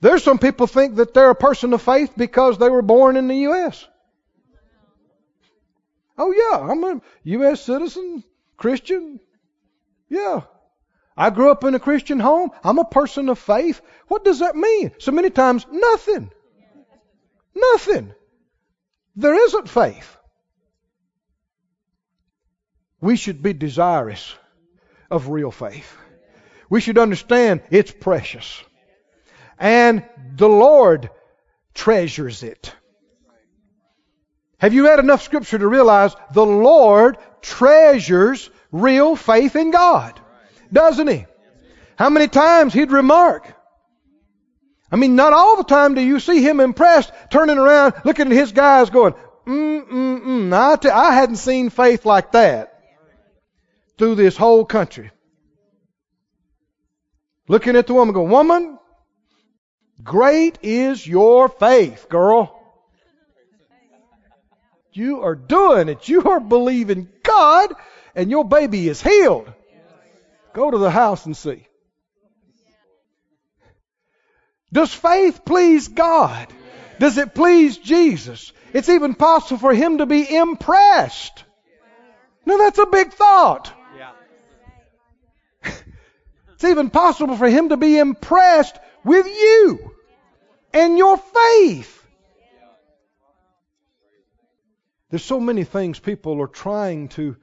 [0.00, 3.28] There's some people think that they're a person of faith because they were born in
[3.28, 3.86] the U.S.
[6.16, 7.62] Oh, yeah, I'm a U.S.
[7.62, 8.24] citizen,
[8.56, 9.20] Christian.
[10.08, 10.42] Yeah.
[11.16, 12.50] I grew up in a Christian home.
[12.64, 13.80] I'm a person of faith.
[14.08, 14.92] What does that mean?
[14.98, 16.30] So many times, nothing.
[17.54, 18.14] Nothing.
[19.16, 20.16] There isn't faith.
[23.00, 24.34] We should be desirous
[25.10, 25.94] of real faith.
[26.68, 28.62] We should understand it's precious.
[29.60, 30.04] And
[30.34, 31.10] the Lord
[31.74, 32.74] treasures it.
[34.58, 40.20] Have you read enough scripture to realize the Lord treasures real faith in God?
[40.72, 41.26] Doesn't He?
[41.96, 43.54] How many times He'd remark,
[44.92, 48.32] I mean, not all the time do you see him impressed, turning around, looking at
[48.32, 49.14] his guys going,
[49.46, 50.52] mm, mm, mm.
[50.52, 52.82] I, t- I hadn't seen faith like that
[53.98, 55.12] through this whole country.
[57.46, 58.78] Looking at the woman going, woman,
[60.02, 62.56] great is your faith, girl.
[64.92, 66.08] You are doing it.
[66.08, 67.72] You are believing God
[68.14, 69.52] and your baby is healed.
[70.52, 71.66] Go to the house and see.
[74.72, 76.48] Does faith please God?
[76.98, 78.52] Does it please Jesus?
[78.72, 81.44] It's even possible for him to be impressed.
[82.46, 83.72] Now that's a big thought.
[86.54, 89.89] it's even possible for him to be impressed with you
[90.72, 91.96] and your faith.
[95.10, 97.36] There's so many things people are trying to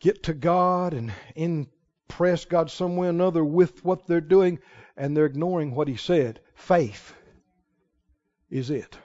[0.00, 4.58] get to God and impress God some way or another with what they're doing
[4.96, 6.40] and they're ignoring what he said.
[6.54, 7.14] Faith
[8.50, 8.96] is it.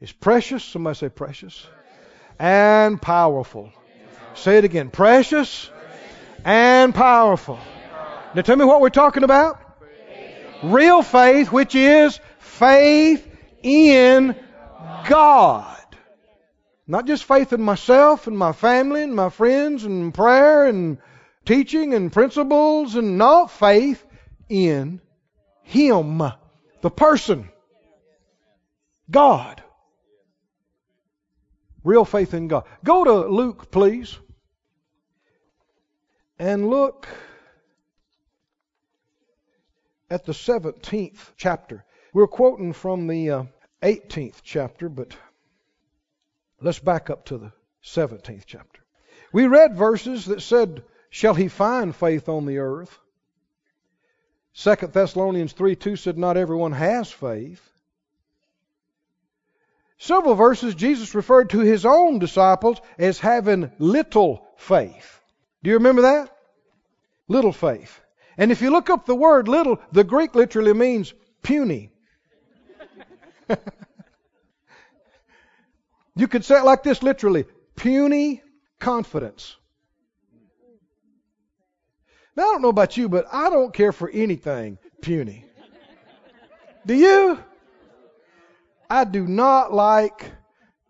[0.00, 0.64] It's precious.
[0.64, 1.66] Somebody say precious.
[2.38, 3.72] And powerful.
[4.34, 4.90] Say it again.
[4.90, 5.68] Precious
[6.44, 7.58] and powerful.
[8.34, 9.69] Now tell me what we're talking about.
[10.62, 13.26] Real faith, which is faith
[13.62, 14.36] in
[15.08, 15.76] God.
[16.86, 20.98] Not just faith in myself and my family and my friends and prayer and
[21.44, 24.04] teaching and principles and not faith
[24.48, 25.00] in
[25.62, 26.22] Him,
[26.80, 27.48] the person,
[29.10, 29.62] God.
[31.82, 32.64] Real faith in God.
[32.84, 34.18] Go to Luke, please,
[36.38, 37.08] and look
[40.10, 41.84] at the 17th chapter.
[42.12, 43.44] We're quoting from the uh,
[43.82, 45.16] 18th chapter, but
[46.60, 47.52] let's back up to the
[47.84, 48.80] 17th chapter.
[49.32, 52.98] We read verses that said, Shall he find faith on the earth?
[54.52, 57.64] Second Thessalonians 3 2 said, Not everyone has faith.
[59.98, 65.20] Several verses, Jesus referred to his own disciples as having little faith.
[65.62, 66.34] Do you remember that?
[67.28, 68.00] Little faith.
[68.36, 71.90] And if you look up the word little, the Greek literally means puny.
[76.16, 77.44] you could say it like this literally
[77.76, 78.42] puny
[78.78, 79.56] confidence.
[82.36, 85.44] Now, I don't know about you, but I don't care for anything puny.
[86.86, 87.38] Do you?
[88.88, 90.30] I do not like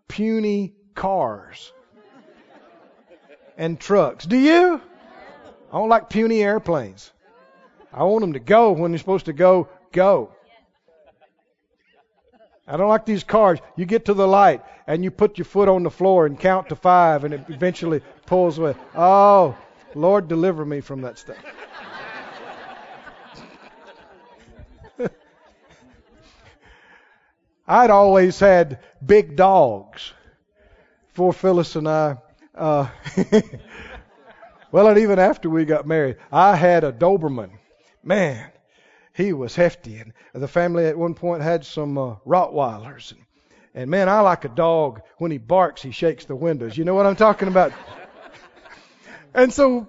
[0.07, 1.73] puny cars
[3.57, 4.25] and trucks.
[4.25, 4.81] Do you?
[5.71, 7.11] I don't like puny airplanes.
[7.93, 10.31] I want them to go when they're supposed to go, go.
[12.67, 13.59] I don't like these cars.
[13.75, 16.69] You get to the light and you put your foot on the floor and count
[16.69, 18.75] to five and it eventually pulls away.
[18.95, 19.57] Oh,
[19.93, 21.37] Lord, deliver me from that stuff.
[27.67, 30.13] I'd always had big dogs
[31.13, 32.15] for Phyllis and I.
[32.55, 32.87] Uh,
[34.71, 37.49] well, and even after we got married, I had a Doberman.
[38.03, 38.51] Man,
[39.13, 39.99] he was hefty.
[39.99, 43.11] And the family at one point had some uh, Rottweilers.
[43.11, 43.21] And,
[43.73, 45.01] and man, I like a dog.
[45.17, 46.77] When he barks, he shakes the windows.
[46.77, 47.73] You know what I'm talking about?
[49.33, 49.87] And so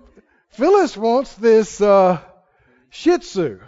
[0.50, 2.20] Phyllis wants this uh,
[2.90, 3.58] Shih Tzu.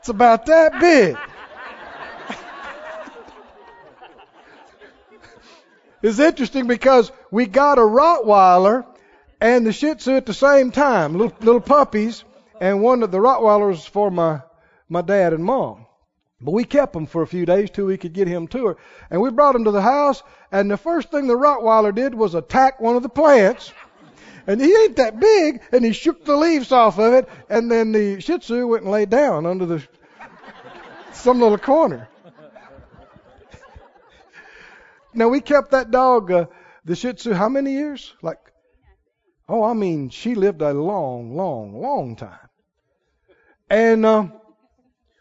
[0.00, 1.16] It's about that big.
[6.02, 8.84] it's interesting because we got a Rottweiler
[9.42, 12.22] and the Shih Tzu at the same time, little, little puppies,
[12.60, 14.40] and one of the Rottweilers for my
[14.88, 15.84] my dad and mom.
[16.40, 18.76] But we kept him for a few days till we could get him to her.
[19.10, 20.22] And we brought him to the house,
[20.52, 23.72] and the first thing the Rottweiler did was attack one of the plants.
[24.46, 27.90] And he ain't that big, and he shook the leaves off of it, and then
[27.90, 29.82] the Shih Tzu went and lay down under the
[31.12, 32.08] some little corner.
[35.14, 36.46] now we kept that dog, uh,
[36.84, 38.12] the Shih Tzu, how many years?
[38.22, 38.51] Like,
[39.52, 42.48] oh, I mean, she lived a long, long, long time.
[43.68, 44.28] And uh,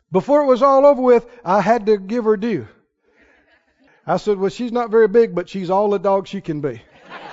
[0.10, 2.66] before it was all over with, I had to give her due.
[4.08, 6.82] I said, Well, she's not very big, but she's all the dog she can be.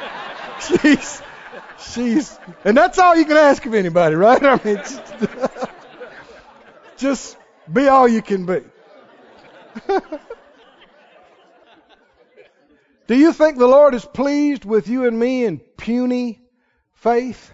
[0.60, 1.22] she's,
[1.78, 4.42] she's, and that's all you can ask of anybody, right?
[4.42, 5.02] I mean, just,
[6.96, 7.36] just
[7.72, 8.62] be all you can be.
[13.06, 16.47] Do you think the Lord is pleased with you and me in puny
[17.00, 17.52] faith?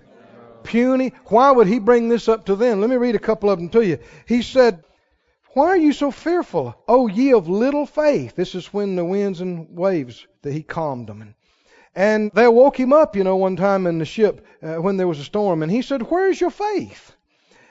[0.64, 1.12] puny.
[1.26, 2.80] Why would he bring this up to them?
[2.80, 3.99] Let me read a couple of them to you.
[4.26, 4.82] He said,
[5.53, 8.34] Why are you so fearful, O ye of little faith?
[8.34, 11.34] This is when the winds and waves that he calmed them.
[11.95, 15.07] And they woke him up, you know, one time in the ship uh, when there
[15.07, 17.14] was a storm, and he said, Where's your faith?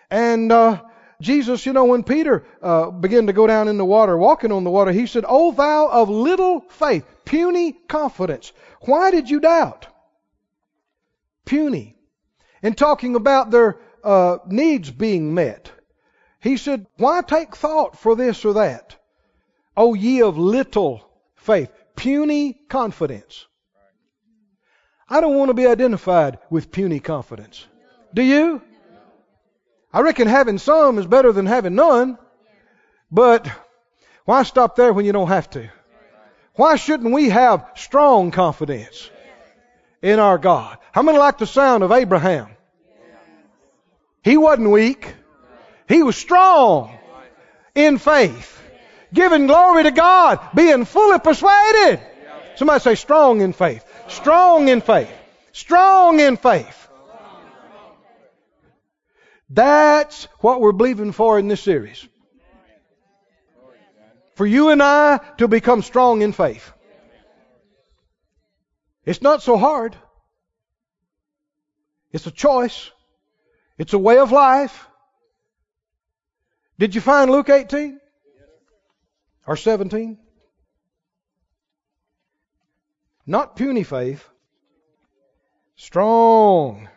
[0.10, 0.82] And uh,
[1.20, 4.64] Jesus, you know, when Peter uh, began to go down in the water, walking on
[4.64, 9.88] the water, he said, O thou of little faith, puny confidence, why did you doubt?
[11.46, 11.96] Puny.
[12.62, 15.72] In talking about their uh, needs being met,
[16.40, 18.96] he said, Why take thought for this or that?
[19.76, 23.46] O ye of little faith, puny confidence.
[25.10, 27.66] I don't want to be identified with puny confidence.
[28.14, 28.62] Do you?
[29.92, 32.18] I reckon having some is better than having none.
[33.12, 33.48] But
[34.26, 35.70] why stop there when you don't have to?
[36.56, 39.10] Why shouldn't we have strong confidence
[40.02, 40.78] in our God?
[40.94, 42.50] How many like the sound of Abraham?
[44.24, 45.12] He wasn't weak.
[45.90, 46.96] He was strong
[47.74, 48.62] in faith,
[49.12, 52.00] giving glory to God, being fully persuaded.
[52.56, 53.84] Somebody say strong in faith.
[54.08, 55.12] Strong in faith.
[55.52, 56.88] Strong in faith.
[59.50, 62.08] That's what we're believing for in this series.
[64.36, 66.72] For you and I to become strong in faith.
[69.06, 69.96] It's not so hard.
[72.14, 72.92] It's a choice.
[73.78, 74.88] It's a way of life.
[76.80, 78.00] Did you find Luke 18?
[79.46, 80.18] Or 17?
[83.26, 84.28] Not puny faith,
[85.76, 86.90] strong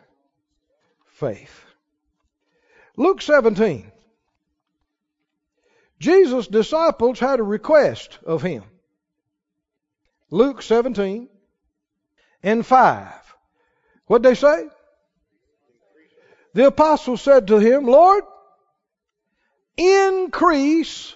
[1.05, 1.63] faith.
[2.97, 3.91] Luke 17.
[5.99, 8.63] Jesus' disciples had a request of him.
[10.29, 11.29] Luke 17
[12.43, 13.35] and 5.
[14.07, 14.67] What'd they say?
[16.57, 18.23] The apostle said to him, Lord,
[19.77, 21.13] increase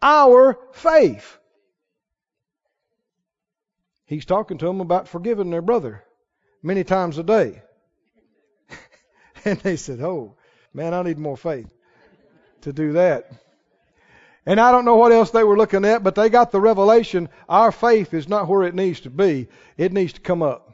[0.00, 1.36] our faith.
[4.06, 6.02] He's talking to them about forgiving their brother
[6.62, 7.60] many times a day.
[9.44, 10.36] and they said, Oh,
[10.72, 11.68] man, I need more faith
[12.62, 13.30] to do that.
[14.46, 17.28] And I don't know what else they were looking at, but they got the revelation
[17.50, 19.48] our faith is not where it needs to be.
[19.76, 20.67] It needs to come up.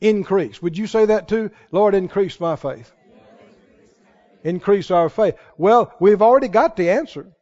[0.00, 0.60] Increase.
[0.60, 1.50] Would you say that too?
[1.70, 2.92] Lord, increase my faith.
[4.42, 5.36] Increase our faith.
[5.56, 7.32] Well, we've already got the answer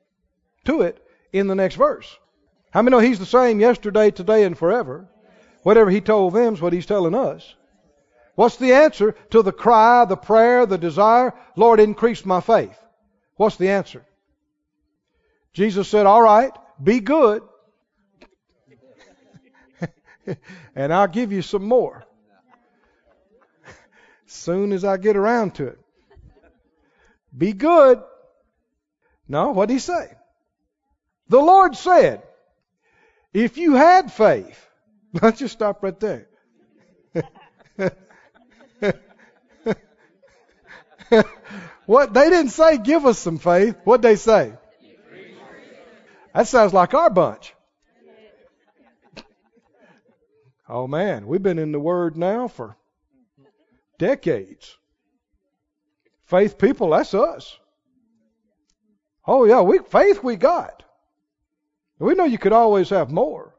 [0.65, 2.17] to it in the next verse.
[2.71, 5.09] How many know He's the same yesterday, today, and forever?
[5.63, 7.55] Whatever He told them is what He's telling us.
[8.35, 11.35] What's the answer to the cry, the prayer, the desire?
[11.57, 12.79] Lord, increase my faith.
[13.37, 14.05] What's the answer?
[15.53, 17.43] Jesus said, All right, be good,
[20.75, 22.07] and I'll give you some more.
[24.33, 25.79] Soon as I get around to it.
[27.37, 28.03] Be good.
[29.29, 30.11] No, what did he say?
[31.29, 32.23] The Lord said,
[33.33, 34.69] if you had faith,
[35.23, 36.29] let's just stop right there.
[41.87, 43.77] what they didn't say give us some faith.
[43.85, 44.55] What they say?
[46.35, 47.55] That sounds like our bunch.
[50.69, 52.77] Oh man, we've been in the word now for
[54.03, 54.77] decades.
[56.25, 57.57] Faith people, that's us.
[59.25, 60.83] Oh yeah, we faith we got.
[62.01, 63.55] We know you could always have more.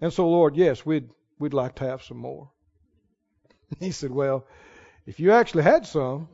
[0.00, 2.50] And so, Lord, yes, we'd, we'd like to have some more.
[3.80, 4.46] He said, Well,
[5.04, 6.28] if you actually had some,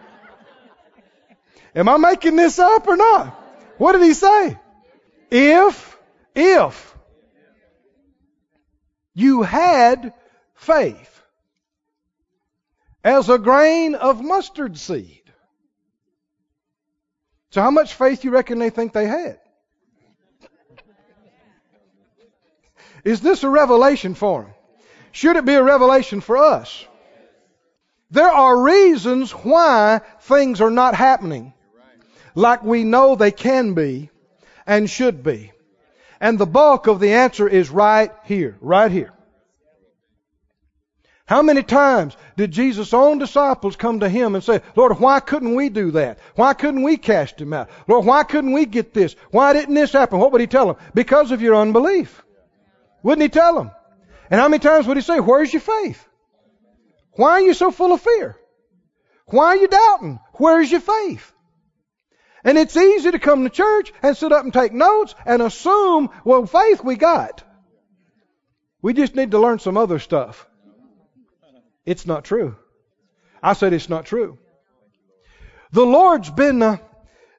[1.74, 3.26] am I making this up or not?
[3.76, 4.58] What did he say?
[5.30, 5.98] If,
[6.34, 6.96] if
[9.12, 10.14] you had
[10.62, 11.22] faith
[13.04, 15.22] as a grain of mustard seed,
[17.50, 19.38] so how much faith do you reckon they think they had?
[23.04, 24.54] Is this a revelation for them?
[25.10, 26.86] Should it be a revelation for us?
[28.10, 31.52] There are reasons why things are not happening
[32.34, 34.10] like we know they can be
[34.66, 35.52] and should be.
[36.20, 39.12] And the bulk of the answer is right here, right here.
[41.24, 45.54] How many times did Jesus' own disciples come to him and say, Lord, why couldn't
[45.54, 46.18] we do that?
[46.34, 47.70] Why couldn't we cast him out?
[47.86, 49.14] Lord, why couldn't we get this?
[49.30, 50.18] Why didn't this happen?
[50.18, 50.76] What would he tell them?
[50.94, 52.22] Because of your unbelief.
[53.02, 53.70] Wouldn't he tell them?
[54.30, 56.04] And how many times would he say, Where's your faith?
[57.12, 58.36] Why are you so full of fear?
[59.26, 60.18] Why are you doubting?
[60.34, 61.32] Where's your faith?
[62.44, 66.10] And it's easy to come to church and sit up and take notes and assume,
[66.24, 67.44] well, faith we got.
[68.80, 70.48] We just need to learn some other stuff.
[71.84, 72.56] It's not true.
[73.42, 74.38] I said it's not true.
[75.72, 76.76] The Lord's been uh,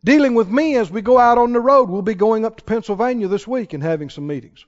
[0.04, 1.90] dealing with me as we go out on the road.
[1.90, 4.66] We'll be going up to Pennsylvania this week and having some meetings.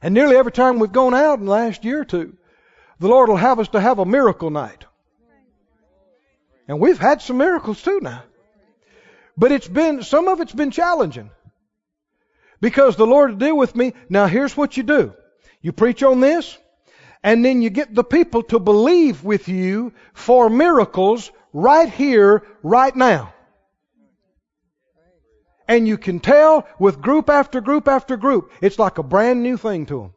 [0.00, 2.36] And nearly every time we've gone out in the last year or two,
[2.98, 4.84] the Lord will have us to have a miracle night.
[6.68, 8.22] And we've had some miracles too now.
[9.36, 11.30] But it's been, some of it's been challenging.
[12.60, 13.92] Because the Lord will deal with me.
[14.08, 15.14] Now here's what you do.
[15.60, 16.56] You preach on this,
[17.22, 22.94] and then you get the people to believe with you for miracles right here, right
[22.94, 23.32] now.
[25.68, 29.56] And you can tell with group after group after group, it's like a brand new
[29.56, 30.14] thing to them.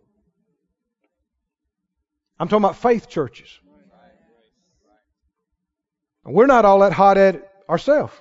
[2.40, 3.50] I'm talking about faith churches.
[6.26, 8.14] We're not all that hot at it ourselves.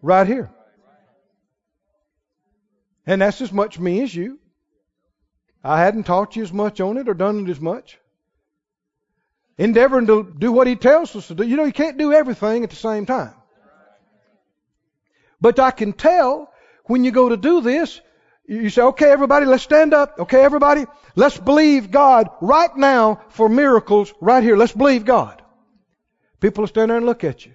[0.00, 0.50] Right here.
[3.06, 4.38] And that's as much me as you.
[5.64, 7.98] I hadn't taught you as much on it or done it as much.
[9.58, 11.44] Endeavoring to do what he tells us to do.
[11.44, 13.34] You know, you can't do everything at the same time.
[15.40, 16.52] But I can tell
[16.86, 18.00] when you go to do this,
[18.46, 20.18] you say, okay, everybody, let's stand up.
[20.18, 24.56] Okay, everybody, let's believe God right now for miracles right here.
[24.56, 25.42] Let's believe God.
[26.40, 27.54] People will stand there and look at you.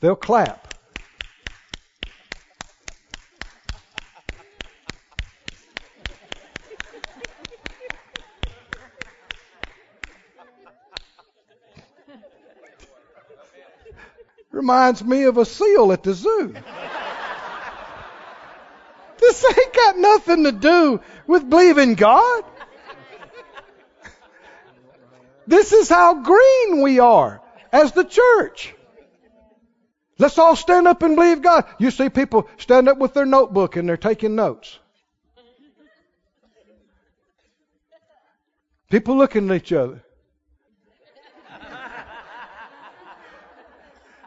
[0.00, 0.71] They'll clap.
[14.52, 16.54] Reminds me of a seal at the zoo.
[19.18, 22.44] this ain't got nothing to do with believing God.
[25.46, 27.40] This is how green we are
[27.72, 28.74] as the church.
[30.18, 31.64] Let's all stand up and believe God.
[31.78, 34.78] You see people stand up with their notebook and they're taking notes.
[38.90, 40.04] People looking at each other.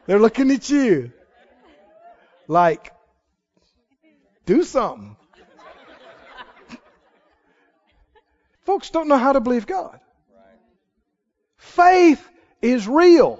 [0.05, 1.11] They're looking at you
[2.47, 2.93] like,
[4.45, 5.15] do something.
[8.61, 9.99] Folks don't know how to believe God.
[11.57, 12.27] Faith
[12.61, 13.39] is real.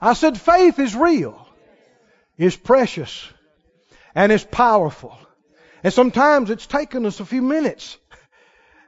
[0.00, 1.46] I said faith is real,
[2.36, 3.26] is precious,
[4.14, 5.16] and is powerful.
[5.82, 7.96] And sometimes it's taken us a few minutes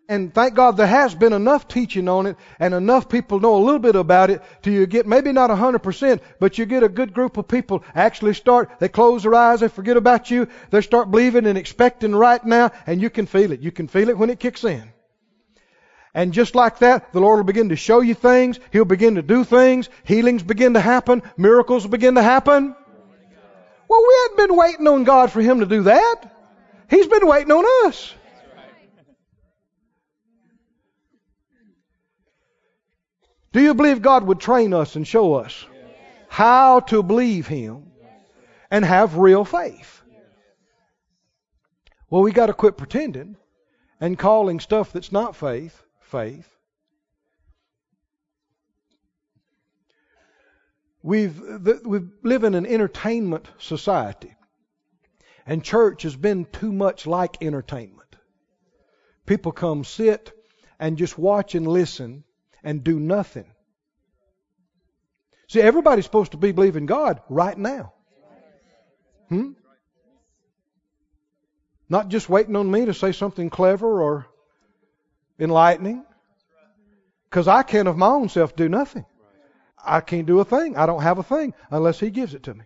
[0.08, 3.64] and thank God there has been enough teaching on it and enough people know a
[3.64, 6.88] little bit about it till you get maybe not a 100%, but you get a
[6.88, 10.80] good group of people actually start, they close their eyes, they forget about you, they
[10.80, 13.60] start believing and expecting right now, and you can feel it.
[13.60, 14.92] You can feel it when it kicks in.
[16.14, 19.22] And just like that, the Lord will begin to show you things, He'll begin to
[19.22, 22.74] do things, healings begin to happen, miracles begin to happen.
[23.88, 26.14] Well, we hadn't been waiting on God for Him to do that.
[26.88, 28.14] He's been waiting on us.
[33.56, 35.64] Do you believe God would train us and show us
[36.28, 37.90] how to believe Him
[38.70, 40.02] and have real faith?
[42.10, 43.38] Well, we got to quit pretending
[43.98, 46.46] and calling stuff that's not faith, faith.
[51.02, 51.40] We've,
[51.82, 54.36] we live in an entertainment society,
[55.46, 58.16] and church has been too much like entertainment.
[59.24, 60.30] People come sit
[60.78, 62.22] and just watch and listen
[62.66, 63.46] and do nothing.
[65.48, 67.92] See, everybody's supposed to be believing God right now.
[69.28, 69.52] Hmm?
[71.88, 74.26] Not just waiting on me to say something clever or
[75.38, 76.04] enlightening.
[77.30, 79.06] Because I can of my own self do nothing.
[79.84, 80.76] I can't do a thing.
[80.76, 82.64] I don't have a thing unless He gives it to me.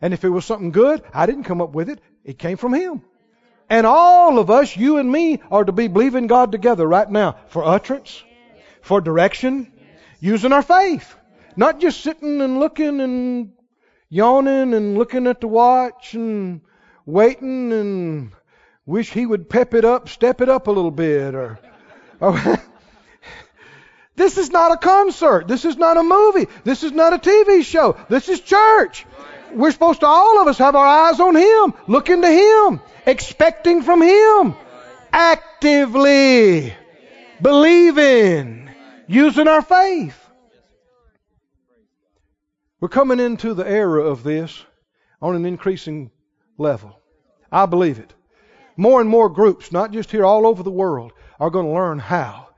[0.00, 2.00] And if it was something good, I didn't come up with it.
[2.22, 3.02] It came from Him.
[3.68, 7.38] And all of us, you and me, are to be believing God together right now
[7.48, 8.22] for utterance,
[8.84, 9.72] for direction,
[10.20, 11.16] using our faith.
[11.56, 13.52] Not just sitting and looking and
[14.10, 16.60] yawning and looking at the watch and
[17.06, 18.32] waiting and
[18.84, 21.58] wish he would pep it up, step it up a little bit or,
[22.20, 22.62] or oh,
[24.16, 25.48] This is not a concert.
[25.48, 26.46] This is not a movie.
[26.62, 27.96] This is not a TV show.
[28.10, 29.06] This is church.
[29.52, 33.82] We're supposed to all of us have our eyes on him, looking to him, expecting
[33.82, 34.54] from him,
[35.10, 36.74] actively
[37.40, 38.63] believing,
[39.06, 40.18] using our faith.
[42.80, 44.64] We're coming into the era of this
[45.22, 46.10] on an increasing
[46.58, 46.98] level.
[47.50, 48.12] I believe it.
[48.76, 51.98] More and more groups, not just here, all over the world, are going to learn
[51.98, 52.48] how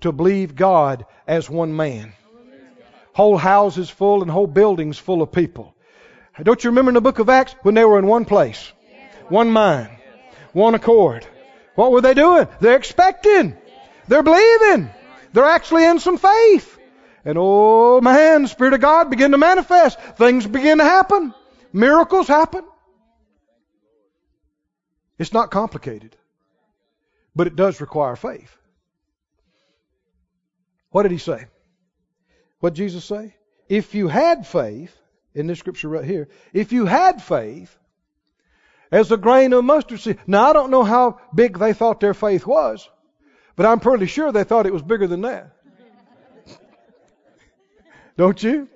[0.00, 2.12] to believe God as one man.
[3.12, 5.74] Whole houses full and whole buildings full of people.
[6.42, 8.72] Don't you remember in the book of Acts when they were in one place,
[9.28, 9.90] one mind,
[10.52, 11.26] one accord?
[11.76, 12.48] What were they doing?
[12.60, 13.56] They're expecting.
[14.08, 14.90] They're believing.
[15.36, 16.78] They're actually in some faith.
[17.22, 20.00] And oh man, the Spirit of God begin to manifest.
[20.00, 21.34] Things begin to happen.
[21.74, 22.64] Miracles happen.
[25.18, 26.16] It's not complicated.
[27.34, 28.56] But it does require faith.
[30.88, 31.48] What did he say?
[32.60, 33.34] What did Jesus say?
[33.68, 34.98] If you had faith,
[35.34, 37.76] in this scripture right here, if you had faith
[38.90, 40.18] as a grain of mustard seed.
[40.26, 42.88] Now, I don't know how big they thought their faith was,
[43.56, 45.56] but I'm pretty sure they thought it was bigger than that.
[48.16, 48.68] don't you?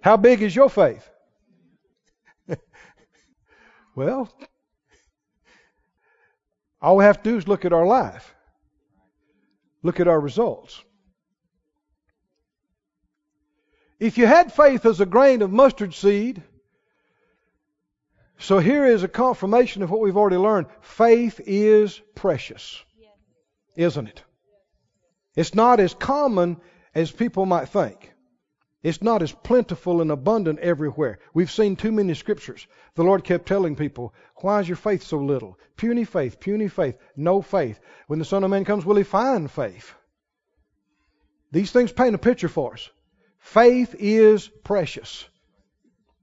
[0.00, 1.08] How big is your faith?
[3.96, 4.32] well,
[6.80, 8.34] all we have to do is look at our life,
[9.82, 10.82] look at our results.
[13.98, 16.42] If you had faith as a grain of mustard seed,
[18.38, 20.66] so here is a confirmation of what we've already learned.
[20.82, 22.84] Faith is precious,
[23.76, 24.22] isn't it?
[25.34, 26.58] It's not as common
[26.94, 28.12] as people might think.
[28.82, 31.18] It's not as plentiful and abundant everywhere.
[31.34, 32.66] We've seen too many scriptures.
[32.94, 35.58] The Lord kept telling people, Why is your faith so little?
[35.76, 37.80] Puny faith, puny faith, no faith.
[38.06, 39.92] When the Son of Man comes, will he find faith?
[41.50, 42.88] These things paint a picture for us.
[43.38, 45.28] Faith is precious.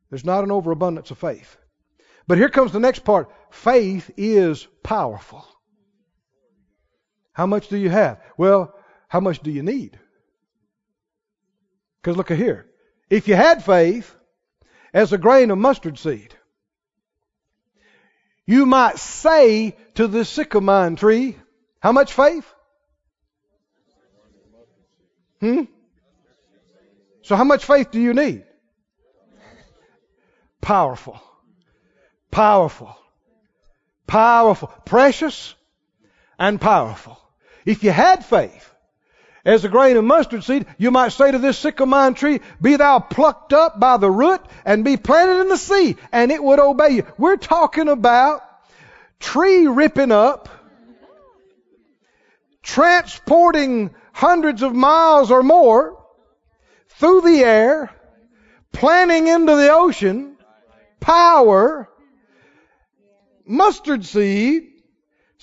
[0.10, 1.58] There's not an overabundance of faith.
[2.28, 3.30] But here comes the next part.
[3.51, 5.45] Faith is powerful.
[7.34, 8.22] How much do you have?
[8.38, 8.74] Well,
[9.08, 10.00] how much do you need?
[12.02, 12.68] Because look at here.
[13.10, 14.14] If you had faith
[14.94, 16.36] as a grain of mustard seed,
[18.46, 21.38] you might say to the sycamore tree,
[21.80, 22.46] how much faith?
[25.40, 25.64] Hmm?
[27.24, 28.44] So, how much faith do you need?
[30.62, 31.22] Powerful.
[32.32, 32.96] Powerful.
[34.08, 34.68] Powerful.
[34.86, 35.56] Precious
[36.38, 37.20] and powerful.
[37.66, 38.70] If you had faith
[39.45, 42.99] as a grain of mustard seed, you might say to this sycamore tree, Be thou
[42.99, 46.89] plucked up by the root and be planted in the sea, and it would obey
[46.89, 47.07] you.
[47.18, 48.41] We're talking about
[49.20, 50.49] tree ripping up,
[52.61, 56.01] transporting hundreds of miles or more
[56.89, 57.91] through the air,
[58.72, 60.38] planting into the ocean,
[60.99, 61.89] power,
[63.45, 64.72] mustard seed.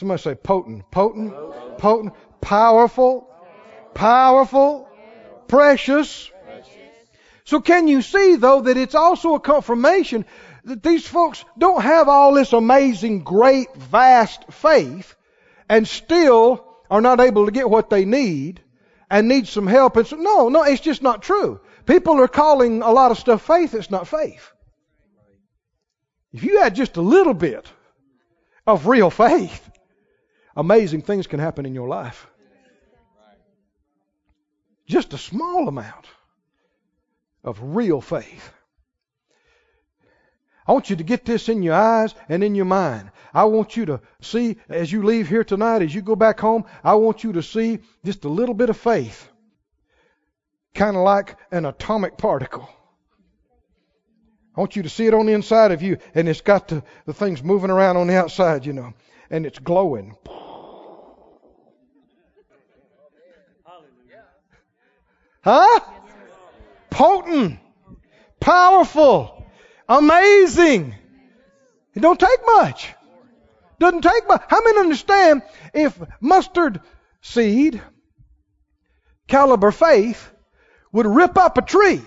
[0.00, 1.34] Somebody say potent, potent,
[1.76, 3.28] potent, powerful,
[3.92, 4.88] powerful,
[5.46, 6.30] precious.
[7.44, 10.24] So can you see though that it's also a confirmation
[10.64, 15.14] that these folks don't have all this amazing, great, vast faith
[15.68, 18.62] and still are not able to get what they need
[19.10, 19.98] and need some help.
[19.98, 21.60] And so, no, no, it's just not true.
[21.84, 23.74] People are calling a lot of stuff faith.
[23.74, 24.50] It's not faith.
[26.32, 27.70] If you had just a little bit
[28.66, 29.66] of real faith,
[30.60, 32.26] amazing things can happen in your life.
[34.86, 36.06] Just a small amount
[37.42, 38.52] of real faith.
[40.66, 43.10] I want you to get this in your eyes and in your mind.
[43.32, 46.64] I want you to see as you leave here tonight, as you go back home,
[46.84, 49.28] I want you to see just a little bit of faith.
[50.74, 52.68] Kind of like an atomic particle.
[54.54, 56.82] I want you to see it on the inside of you, and it's got the,
[57.06, 58.92] the things moving around on the outside, you know,
[59.30, 60.16] and it's glowing.
[65.42, 65.80] Huh?
[66.90, 67.58] Potent,
[68.40, 69.46] powerful,
[69.88, 70.94] amazing.
[71.94, 72.92] It don't take much.
[73.78, 74.42] Doesn't take much.
[74.48, 76.80] How many understand if mustard
[77.22, 77.80] seed,
[79.28, 80.30] caliber faith,
[80.92, 82.02] would rip up a tree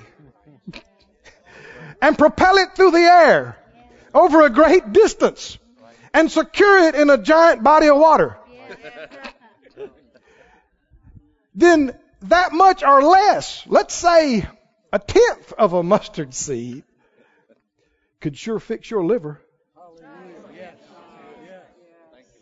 [2.02, 3.58] and propel it through the air
[4.14, 5.58] over a great distance
[6.14, 8.38] and secure it in a giant body of water,
[11.56, 14.48] then that much or less, let's say
[14.92, 16.84] a tenth of a mustard seed,
[18.22, 19.42] could sure fix your liver.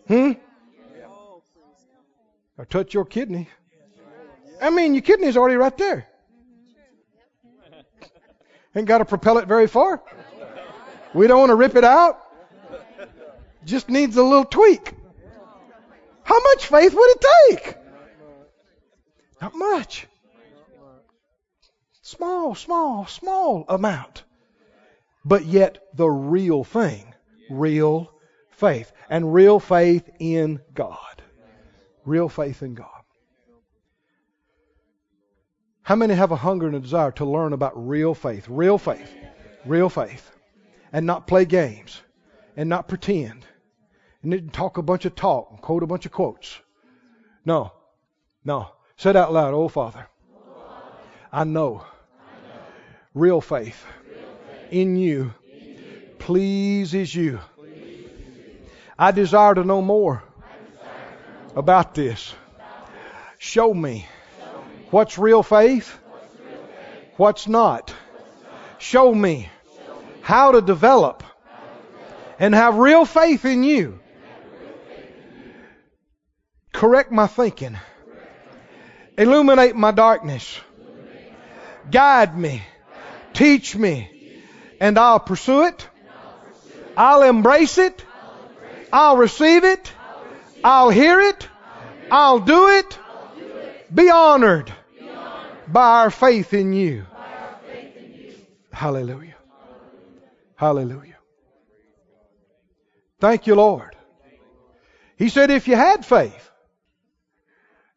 [0.07, 0.31] Hmm?
[2.57, 3.49] Or touch your kidney.
[4.61, 6.07] I mean, your kidney's already right there.
[8.75, 10.01] Ain't got to propel it very far.
[11.13, 12.19] We don't want to rip it out.
[13.65, 14.93] Just needs a little tweak.
[16.23, 17.80] How much faith would it take?
[19.41, 20.07] Not much.
[22.03, 24.23] Small, small, small amount.
[25.25, 27.13] But yet the real thing.
[27.49, 28.11] Real
[28.51, 28.91] faith.
[29.09, 31.23] And real faith in God.
[32.05, 32.87] Real faith in God.
[35.83, 38.47] How many have a hunger and a desire to learn about real faith?
[38.47, 39.11] Real faith.
[39.65, 40.31] Real faith.
[40.93, 42.01] And not play games.
[42.55, 43.45] And not pretend.
[44.21, 46.59] And talk a bunch of talk and quote a bunch of quotes.
[47.43, 47.71] No.
[48.45, 48.69] No.
[49.01, 50.07] Said out loud, Oh Father,
[51.33, 51.83] I know
[53.15, 53.83] real faith
[54.69, 55.33] in you
[56.19, 57.39] pleases you.
[58.99, 60.21] I desire to know more
[61.55, 62.35] about this.
[63.39, 64.07] Show me
[64.91, 65.97] what's real faith,
[67.17, 67.95] what's not.
[68.77, 69.49] Show me
[70.21, 71.23] how to develop
[72.37, 73.99] and have real faith in you.
[76.71, 77.77] Correct my thinking.
[79.17, 80.59] Illuminate my darkness.
[81.89, 82.63] Guide me.
[83.33, 84.09] Teach me.
[84.79, 85.87] And I'll pursue it.
[86.97, 88.03] I'll embrace it.
[88.91, 89.91] I'll receive it.
[90.63, 91.47] I'll hear it.
[92.09, 92.99] I'll do it.
[93.93, 94.71] Be honored
[95.67, 97.05] by our faith in you.
[98.71, 99.35] Hallelujah.
[100.55, 101.17] Hallelujah.
[103.19, 103.95] Thank you, Lord.
[105.17, 106.50] He said, if you had faith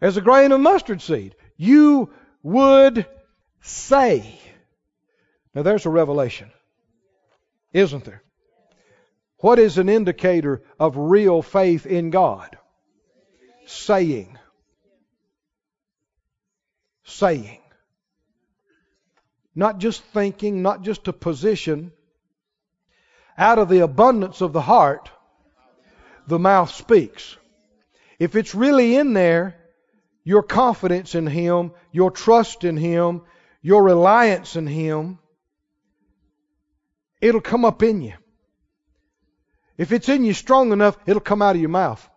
[0.05, 2.11] as a grain of mustard seed, you
[2.43, 3.07] would
[3.63, 4.39] say.
[5.55, 6.51] Now there's a revelation,
[7.73, 8.23] isn't there?
[9.39, 12.59] What is an indicator of real faith in God?
[13.65, 14.39] Saying.
[17.05, 17.63] Saying.
[19.55, 21.93] Not just thinking, not just a position.
[23.39, 25.11] Out of the abundance of the heart,
[26.27, 27.39] the mouth speaks.
[28.19, 29.57] If it's really in there,
[30.25, 33.23] your confidence in Him, your trust in Him,
[33.63, 35.19] your reliance in Him,
[37.21, 38.15] it'll come up in you.
[39.77, 42.09] If it's in you strong enough, it'll come out of your mouth.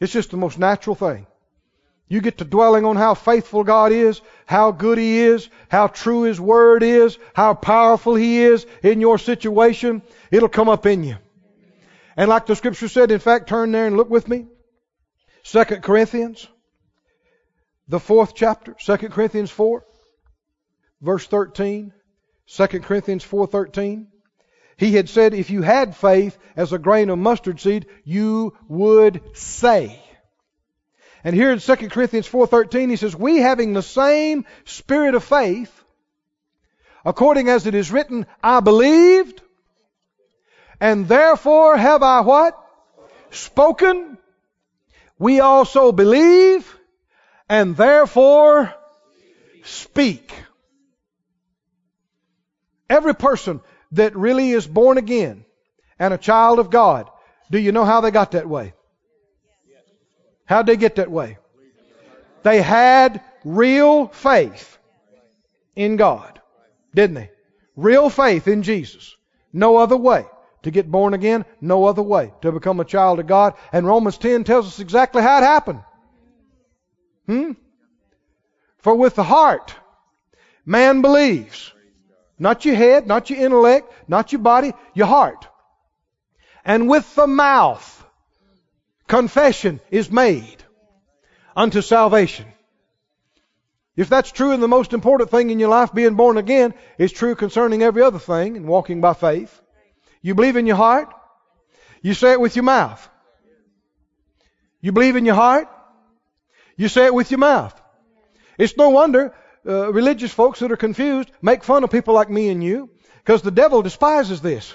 [0.00, 1.26] It's just the most natural thing.
[2.08, 6.22] You get to dwelling on how faithful God is, how good He is, how true
[6.22, 11.16] His Word is, how powerful He is in your situation, it'll come up in you.
[12.16, 14.46] And like the scripture said, in fact, turn there and look with me.
[15.42, 16.46] Second Corinthians,
[17.88, 19.84] the fourth chapter, Second Corinthians 4,
[21.00, 21.92] verse 13.
[22.48, 24.06] 2 Corinthians 4:13.
[24.76, 29.20] He had said, if you had faith as a grain of mustard seed, you would
[29.34, 30.02] say.
[31.24, 35.72] And here in 2 Corinthians 4:13 he says, "We having the same spirit of faith,
[37.04, 39.42] according as it is written, I believed,
[40.80, 42.56] and therefore have I what?
[43.30, 44.17] Spoken.
[45.18, 46.78] We also believe,
[47.48, 48.74] and therefore
[49.64, 50.32] speak."
[52.88, 53.60] Every person
[53.92, 55.44] that really is born again
[55.98, 57.10] and a child of God,
[57.50, 58.74] do you know how they got that way?
[60.46, 61.38] How'd they get that way?
[62.42, 64.78] They had real faith
[65.76, 66.40] in God,
[66.94, 67.30] didn't they?
[67.76, 69.14] Real faith in Jesus.
[69.52, 70.24] No other way
[70.62, 73.54] to get born again, no other way to become a child of God.
[73.72, 75.80] And Romans 10 tells us exactly how it happened.
[77.26, 77.52] Hmm?
[78.78, 79.74] For with the heart,
[80.64, 81.72] man believes
[82.38, 85.46] not your head, not your intellect, not your body, your heart.
[86.64, 88.06] And with the mouth,
[89.06, 90.56] confession is made
[91.56, 92.46] unto salvation.
[93.96, 97.10] If that's true and the most important thing in your life, being born again, is
[97.10, 99.60] true concerning every other thing and walking by faith.
[100.22, 101.12] You believe in your heart,
[102.02, 103.08] you say it with your mouth.
[104.80, 105.68] You believe in your heart,
[106.76, 107.80] you say it with your mouth.
[108.56, 109.34] It's no wonder
[109.66, 113.42] uh, religious folks that are confused make fun of people like me and you because
[113.42, 114.74] the devil despises this.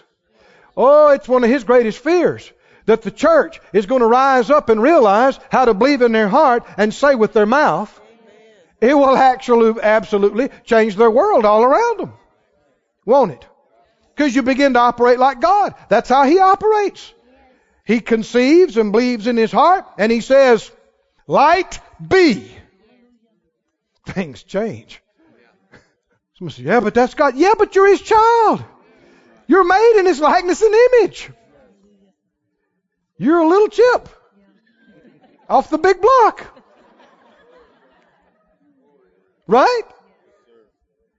[0.75, 2.51] Oh, it's one of his greatest fears
[2.85, 6.27] that the church is going to rise up and realize how to believe in their
[6.27, 7.99] heart and say with their mouth.
[8.81, 12.13] It will actually, absolutely change their world all around them.
[13.05, 13.47] Won't it?
[14.15, 15.75] Because you begin to operate like God.
[15.89, 17.13] That's how He operates.
[17.85, 20.71] He conceives and believes in His heart and He says,
[21.27, 22.51] light be
[24.05, 25.01] things change.
[26.35, 27.35] Someone says, yeah, but that's God.
[27.35, 28.63] Yeah, but you're His child.
[29.47, 31.29] You're made in His likeness and image.
[33.17, 34.09] You're a little chip
[35.49, 36.61] off the big block.
[39.47, 39.83] Right?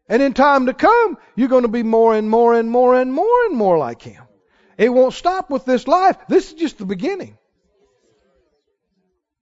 [0.09, 3.12] And in time to come, you're going to be more and more and more and
[3.12, 4.22] more and more like Him.
[4.76, 6.16] It won't stop with this life.
[6.28, 7.38] This is just the beginning.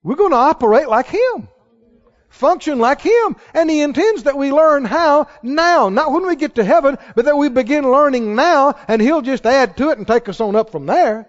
[0.03, 1.49] We're going to operate like Him
[2.33, 3.37] function like Him.
[3.55, 7.27] And He intends that we learn how now, not when we get to heaven, but
[7.27, 10.57] that we begin learning now, and He'll just add to it and take us on
[10.57, 11.29] up from there,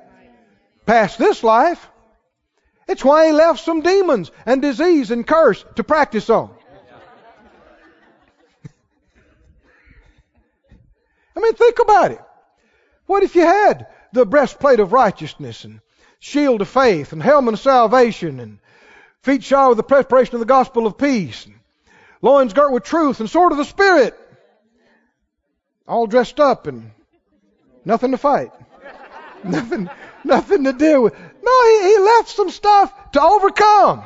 [0.85, 1.87] past this life.
[2.87, 6.55] It's why He left some demons and disease and curse to practice on.
[11.35, 12.21] I mean, think about it.
[13.05, 15.81] What if you had the breastplate of righteousness and
[16.19, 18.59] shield of faith and helmet of salvation and
[19.21, 21.55] feet shod with the preparation of the gospel of peace, and
[22.21, 24.17] loins girt with truth, and sword of the Spirit.
[25.87, 26.91] All dressed up and
[27.83, 28.51] nothing to fight.
[29.43, 29.89] nothing,
[30.23, 31.13] nothing to deal with.
[31.13, 34.03] No, he, he left some stuff to overcome.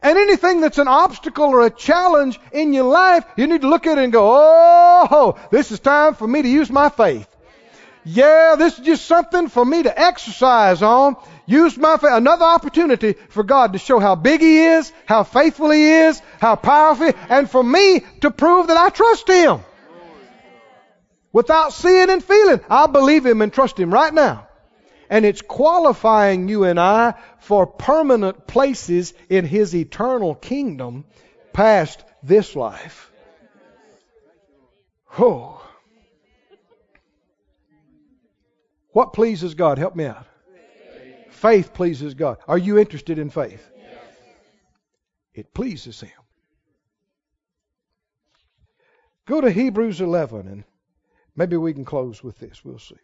[0.00, 3.86] And anything that's an obstacle or a challenge in your life, you need to look
[3.86, 7.26] at it and go, oh, this is time for me to use my faith.
[8.04, 11.16] Yeah, this is just something for me to exercise on.
[11.46, 12.12] Use my faith.
[12.12, 16.56] Another opportunity for God to show how big He is, how faithful He is, how
[16.56, 19.60] powerful, and for me to prove that I trust Him.
[21.32, 24.47] Without seeing and feeling, I'll believe Him and trust Him right now.
[25.10, 31.04] And it's qualifying you and I for permanent places in His eternal kingdom
[31.52, 33.10] past this life.
[35.18, 35.64] Oh.
[38.92, 39.78] What pleases God?
[39.78, 40.26] Help me out.
[40.52, 42.38] Faith, faith pleases God.
[42.46, 43.66] Are you interested in faith?
[43.76, 43.94] Yes.
[45.34, 46.10] It pleases Him.
[49.26, 50.64] Go to Hebrews 11 and
[51.36, 52.64] maybe we can close with this.
[52.64, 52.96] We'll see.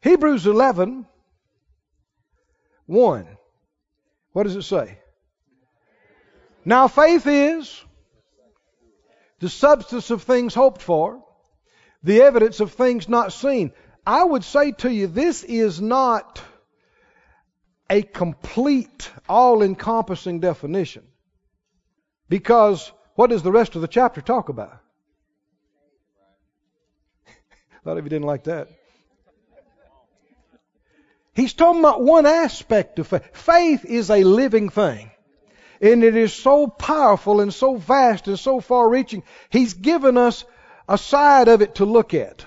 [0.00, 1.06] Hebrews 11,
[2.86, 3.28] 1.
[4.32, 4.98] What does it say?
[6.64, 7.82] Now faith is
[9.40, 11.24] the substance of things hoped for,
[12.02, 13.72] the evidence of things not seen.
[14.06, 16.40] I would say to you, this is not
[17.90, 21.04] a complete, all encompassing definition.
[22.28, 24.78] Because what does the rest of the chapter talk about?
[27.26, 28.68] A lot of you didn't like that.
[31.38, 33.22] He's talking about one aspect of faith.
[33.32, 35.12] Faith is a living thing.
[35.80, 39.22] And it is so powerful and so vast and so far reaching.
[39.48, 40.44] He's given us
[40.88, 42.44] a side of it to look at.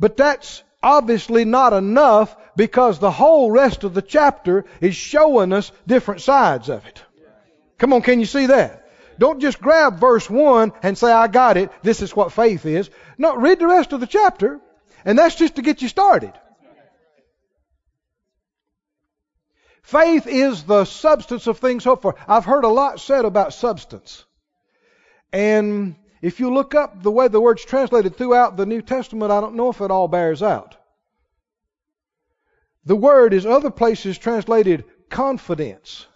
[0.00, 5.70] But that's obviously not enough because the whole rest of the chapter is showing us
[5.86, 7.02] different sides of it.
[7.76, 8.88] Come on, can you see that?
[9.18, 11.70] Don't just grab verse 1 and say, I got it.
[11.82, 12.88] This is what faith is.
[13.18, 14.62] No, read the rest of the chapter.
[15.04, 16.32] And that's just to get you started.
[19.88, 22.14] Faith is the substance of things hoped for.
[22.28, 24.26] I've heard a lot said about substance.
[25.32, 29.40] And if you look up the way the word's translated throughout the New Testament, I
[29.40, 30.76] don't know if it all bears out.
[32.84, 36.06] The word is other places translated confidence.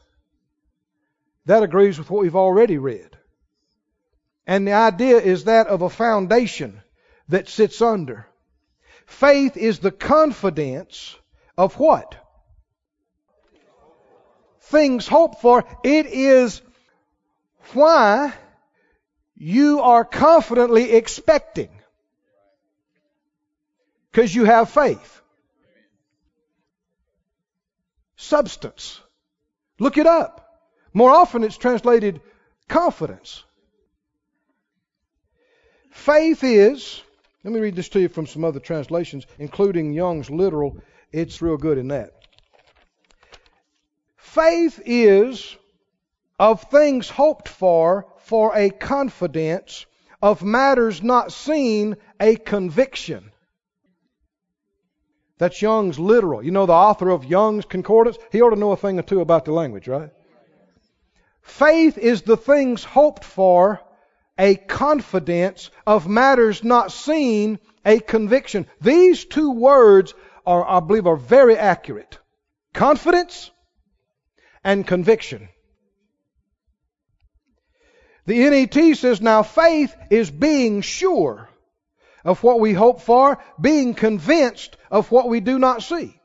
[1.46, 3.16] That agrees with what we've already read.
[4.46, 6.82] And the idea is that of a foundation
[7.28, 8.26] that sits under.
[9.06, 11.16] Faith is the confidence
[11.56, 12.21] of what?
[14.72, 15.64] Things hoped for.
[15.84, 16.60] It is
[17.74, 18.32] why
[19.36, 21.68] you are confidently expecting.
[24.10, 25.20] Because you have faith.
[28.16, 29.00] Substance.
[29.78, 30.62] Look it up.
[30.92, 32.20] More often it's translated
[32.68, 33.44] confidence.
[35.90, 37.02] Faith is,
[37.44, 40.76] let me read this to you from some other translations, including Young's literal.
[41.12, 42.21] It's real good in that.
[44.34, 45.58] Faith is
[46.38, 49.84] of things hoped for, for a confidence,
[50.22, 53.30] of matters not seen, a conviction.
[55.36, 56.42] That's Young's literal.
[56.42, 58.16] You know the author of Young's Concordance?
[58.30, 60.08] He ought to know a thing or two about the language, right?
[61.42, 63.82] Faith is the things hoped for,
[64.38, 68.66] a confidence of matters not seen, a conviction.
[68.80, 70.14] These two words
[70.46, 72.18] are, I believe, are very accurate.
[72.72, 73.50] Confidence
[74.64, 75.48] and conviction.
[78.26, 81.48] The NET says now faith is being sure
[82.24, 86.18] of what we hope for, being convinced of what we do not see.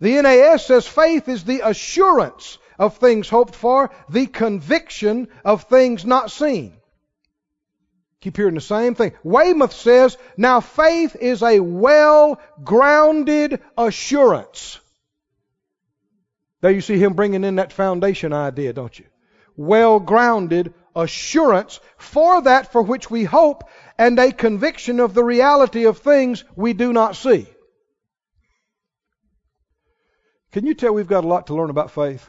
[0.00, 6.04] The NAS says faith is the assurance of things hoped for, the conviction of things
[6.04, 6.74] not seen.
[8.20, 9.12] Keep hearing the same thing.
[9.22, 14.80] Weymouth says, now faith is a well grounded assurance
[16.66, 19.04] there you see him bringing in that foundation idea, don't you?
[19.56, 25.84] Well grounded assurance for that for which we hope and a conviction of the reality
[25.84, 27.46] of things we do not see.
[30.50, 32.28] Can you tell we've got a lot to learn about faith?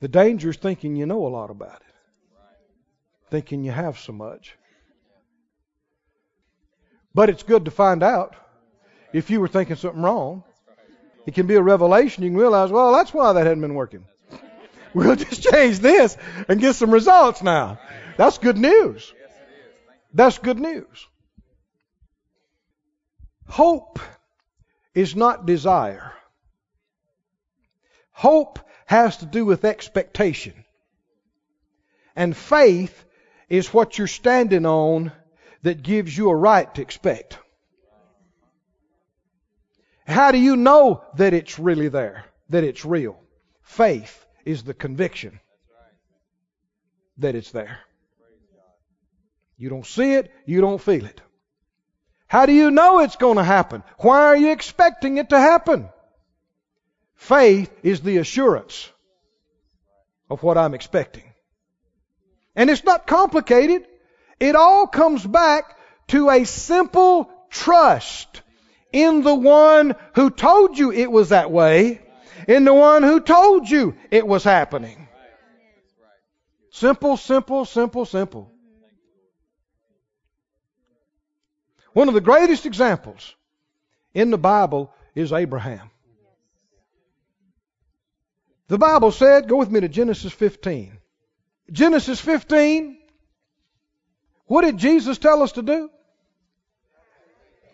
[0.00, 1.94] The danger is thinking you know a lot about it,
[3.30, 4.56] thinking you have so much.
[7.14, 8.34] But it's good to find out
[9.12, 10.42] if you were thinking something wrong.
[11.26, 12.24] It can be a revelation.
[12.24, 14.06] You can realize, well, that's why that hadn't been working.
[14.94, 16.18] We'll just change this
[16.48, 17.78] and get some results now.
[18.18, 19.10] That's good news.
[20.12, 21.08] That's good news.
[23.48, 23.98] Hope
[24.94, 26.12] is not desire.
[28.10, 30.64] Hope has to do with expectation.
[32.14, 33.04] And faith
[33.48, 35.12] is what you're standing on
[35.62, 37.38] that gives you a right to expect.
[40.12, 43.18] How do you know that it's really there, that it's real?
[43.62, 45.40] Faith is the conviction
[47.18, 47.78] that it's there.
[49.56, 51.20] You don't see it, you don't feel it.
[52.26, 53.82] How do you know it's going to happen?
[53.98, 55.88] Why are you expecting it to happen?
[57.14, 58.90] Faith is the assurance
[60.28, 61.24] of what I'm expecting.
[62.56, 63.86] And it's not complicated.
[64.40, 65.76] It all comes back
[66.08, 68.42] to a simple trust
[68.92, 72.00] in the one who told you it was that way,
[72.46, 75.08] in the one who told you it was happening.
[76.70, 78.50] Simple, simple, simple, simple.
[81.92, 83.34] One of the greatest examples
[84.14, 85.90] in the Bible is Abraham.
[88.68, 90.96] The Bible said, go with me to Genesis 15.
[91.70, 92.98] Genesis 15,
[94.46, 95.90] what did Jesus tell us to do?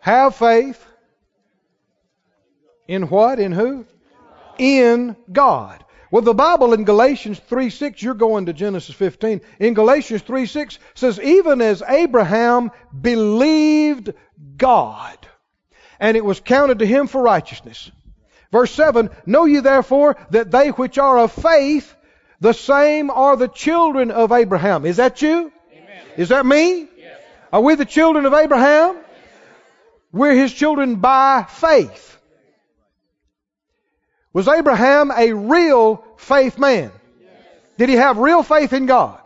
[0.00, 0.84] Have faith.
[2.88, 3.38] In what?
[3.38, 3.86] In who?
[4.58, 5.84] In God.
[6.10, 9.42] Well, the Bible in Galatians 3 6, you're going to Genesis 15.
[9.60, 14.14] In Galatians 3 6 says, even as Abraham believed
[14.56, 15.18] God,
[16.00, 17.90] and it was counted to him for righteousness.
[18.50, 21.94] Verse 7, Know ye therefore that they which are of faith,
[22.40, 24.86] the same are the children of Abraham.
[24.86, 25.52] Is that you?
[25.72, 26.04] Amen.
[26.16, 26.88] Is that me?
[26.96, 27.20] Yes.
[27.52, 28.94] Are we the children of Abraham?
[28.94, 29.04] Yes.
[30.12, 32.17] We're his children by faith.
[34.38, 36.92] Was Abraham a real faith man?
[37.20, 37.32] Yes.
[37.76, 39.20] Did he have real faith in God?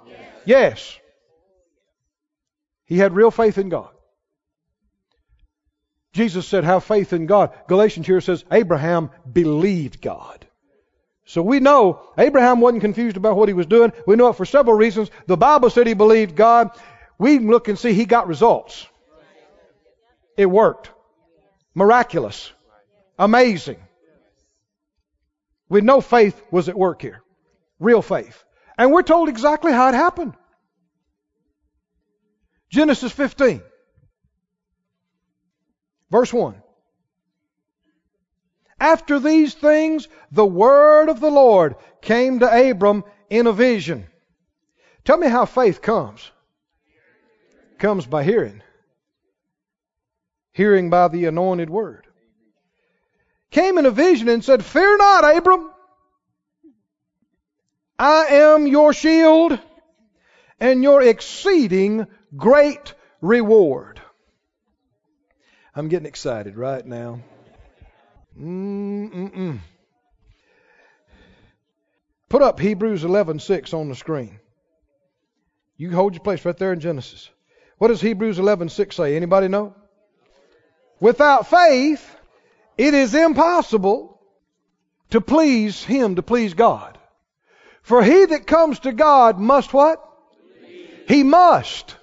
[0.47, 0.99] Yes.
[2.87, 3.91] He had real faith in God.
[6.15, 7.53] Jesus said, have faith in God.
[7.69, 10.47] Galatians here says, Abraham believed God.
[11.27, 13.93] So we know Abraham wasn't confused about what he was doing.
[14.07, 15.11] We know it for several reasons.
[15.27, 16.71] The Bible said he believed God.
[17.19, 18.87] We can look and see he got results.
[20.39, 20.91] It worked.
[21.75, 22.51] Miraculous.
[23.19, 23.77] Amazing.
[25.73, 27.23] We know faith was at work here.
[27.81, 28.45] Real faith.
[28.77, 30.35] And we're told exactly how it happened.
[32.71, 33.63] Genesis 15.
[36.11, 36.63] Verse 1.
[38.79, 44.09] After these things, the word of the Lord came to Abram in a vision.
[45.07, 46.31] Tell me how faith comes.
[47.79, 48.63] Comes by hearing.
[50.53, 52.07] Hearing by the anointed word.
[53.53, 55.71] Came in a vision and said, Fear not, Abram.
[57.99, 59.59] I am your shield
[60.59, 64.01] and your exceeding great reward.
[65.77, 67.21] I'm getting excited right now.
[68.39, 69.59] Mm-mm-mm.
[72.31, 74.41] Put up Hebrews 11:6 on the screen.
[75.77, 77.29] You hold your place right there in Genesis.
[77.77, 79.15] What does Hebrews 11:6 say?
[79.17, 79.75] Anybody know?
[81.01, 82.17] Without faith,
[82.79, 84.21] it is impossible
[85.11, 86.99] to please him, to please God.
[87.83, 90.03] For he that comes to God must what?
[90.61, 91.09] Believe.
[91.09, 91.97] He must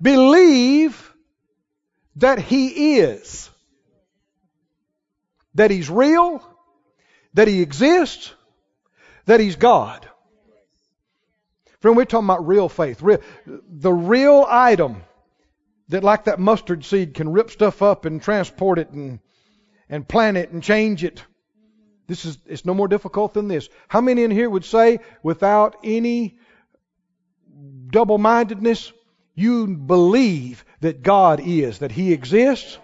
[0.00, 1.12] believe
[2.16, 3.50] that he is
[5.54, 6.42] that He's real,
[7.34, 8.32] that He exists,
[9.26, 10.08] that He's God.
[11.80, 13.02] Friend, we're talking about real faith.
[13.02, 15.02] Real, the real item
[15.88, 19.18] that, like that mustard seed, can rip stuff up and transport it and,
[19.92, 21.22] and plant it and change it.
[22.08, 23.68] This is it's no more difficult than this.
[23.86, 26.38] How many in here would say, without any
[27.88, 28.92] double mindedness,
[29.34, 32.78] you believe that God is, that He exists,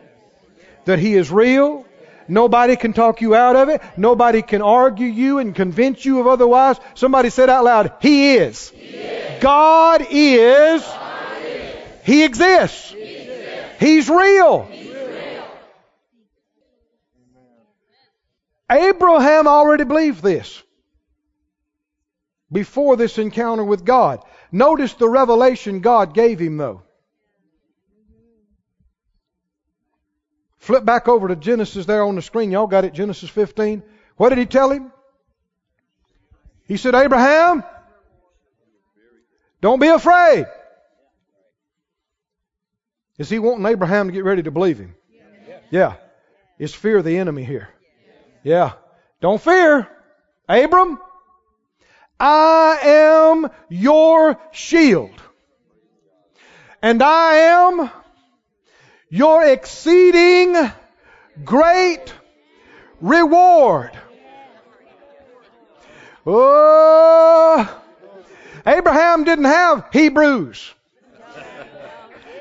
[0.85, 1.85] that He is real,
[2.31, 3.81] Nobody can talk you out of it.
[3.97, 6.77] Nobody can argue you and convince you of otherwise.
[6.93, 8.69] Somebody said out loud, He is.
[8.69, 9.43] He is.
[9.43, 10.83] God, is.
[10.83, 11.75] God is.
[12.05, 12.91] He exists.
[12.91, 13.81] He exists.
[13.81, 14.69] He's real.
[18.71, 20.63] Abraham already believed this
[22.53, 24.23] before this encounter with God.
[24.53, 26.83] Notice the revelation God gave him, though.
[30.59, 32.51] Flip back over to Genesis there on the screen.
[32.51, 33.83] Y'all got it, Genesis 15.
[34.17, 34.93] What did he tell him?
[36.65, 37.65] He said, Abraham,
[39.63, 40.47] don't be afraid.
[43.17, 44.95] Is he wanting Abraham to get ready to believe him?
[45.71, 45.95] Yeah.
[46.59, 47.69] Is fear of the enemy here?
[48.43, 48.73] Yeah.
[49.21, 49.89] Don't fear.
[50.49, 50.99] Abram,
[52.19, 55.23] I am your shield.
[56.81, 57.91] And I am
[59.11, 60.57] your exceeding
[61.45, 62.15] great
[63.01, 63.91] reward.
[66.27, 67.83] Oh,
[68.67, 70.75] Abraham didn't have Hebrews.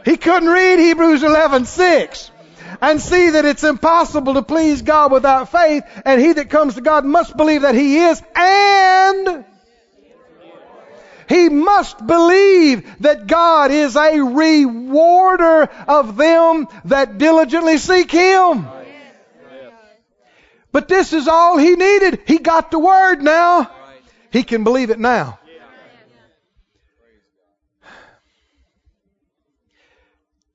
[0.06, 2.32] He couldn't read Hebrews 11:6
[2.82, 6.82] and see that it's impossible to please God without faith, and he that comes to
[6.82, 9.45] God must believe that he is and
[11.28, 18.66] he must believe that God is a rewarder of them that diligently seek him.
[20.72, 22.22] But this is all he needed.
[22.26, 23.70] He got the word now.
[24.32, 25.40] He can believe it now.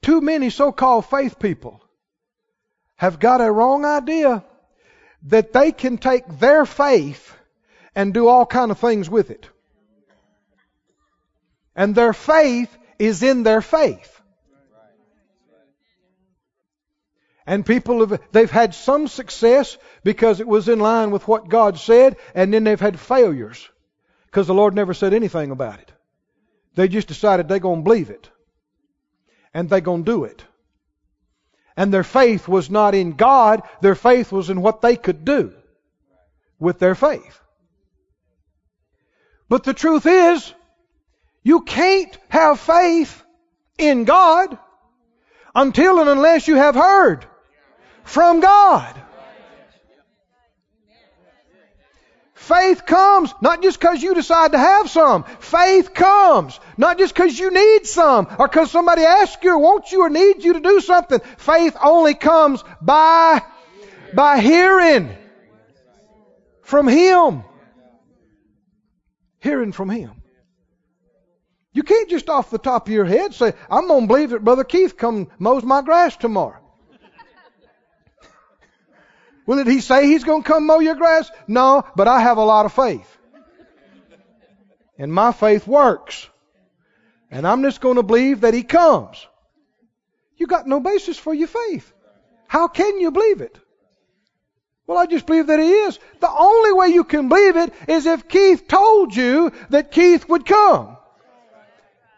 [0.01, 1.82] Too many so-called faith people
[3.03, 4.45] have got a wrong idea
[5.25, 7.35] that they can take their faith
[7.97, 9.49] and do all kind of things with it.
[11.75, 12.71] And their faith
[13.01, 14.21] is in their faith.
[17.45, 21.81] And people have, they've had some success because it was in line with what God
[21.81, 23.69] said, and then they've had failures
[24.27, 25.91] because the Lord never said anything about it.
[26.77, 28.31] They just decided they're going to believe it.
[29.53, 30.45] And they're going to do it.
[31.83, 35.53] And their faith was not in God, their faith was in what they could do
[36.61, 37.41] with their faith.
[39.49, 40.55] But the truth is,
[41.43, 43.25] you can't have faith
[43.79, 44.57] in God
[45.57, 47.27] until and unless you have heard
[48.05, 48.95] from God.
[52.53, 55.25] Faith comes not just because you decide to have some.
[55.41, 59.91] Faith comes not just because you need some or because somebody asks you or wants
[59.91, 61.21] you or needs you to do something.
[61.39, 63.43] Faith only comes by,
[64.15, 65.17] by hearing
[66.63, 67.45] from Him.
[69.41, 70.23] Hearing from Him.
[71.73, 74.45] You can't just off the top of your head say, I'm going to believe that
[74.45, 76.62] Brother Keith come mows my grass tomorrow.
[79.47, 81.31] Well, did he say he's going to come mow your grass?
[81.49, 83.09] No, but I have a lot of faith.
[84.99, 86.29] And my faith works.
[87.31, 89.27] And I'm just going to believe that he comes.
[90.37, 91.93] You got no basis for your faith.
[92.47, 93.59] How can you believe it?
[94.87, 95.99] Well, I just believe that he is.
[96.21, 100.45] The only way you can believe it is if Keith told you that Keith would
[100.45, 100.97] come.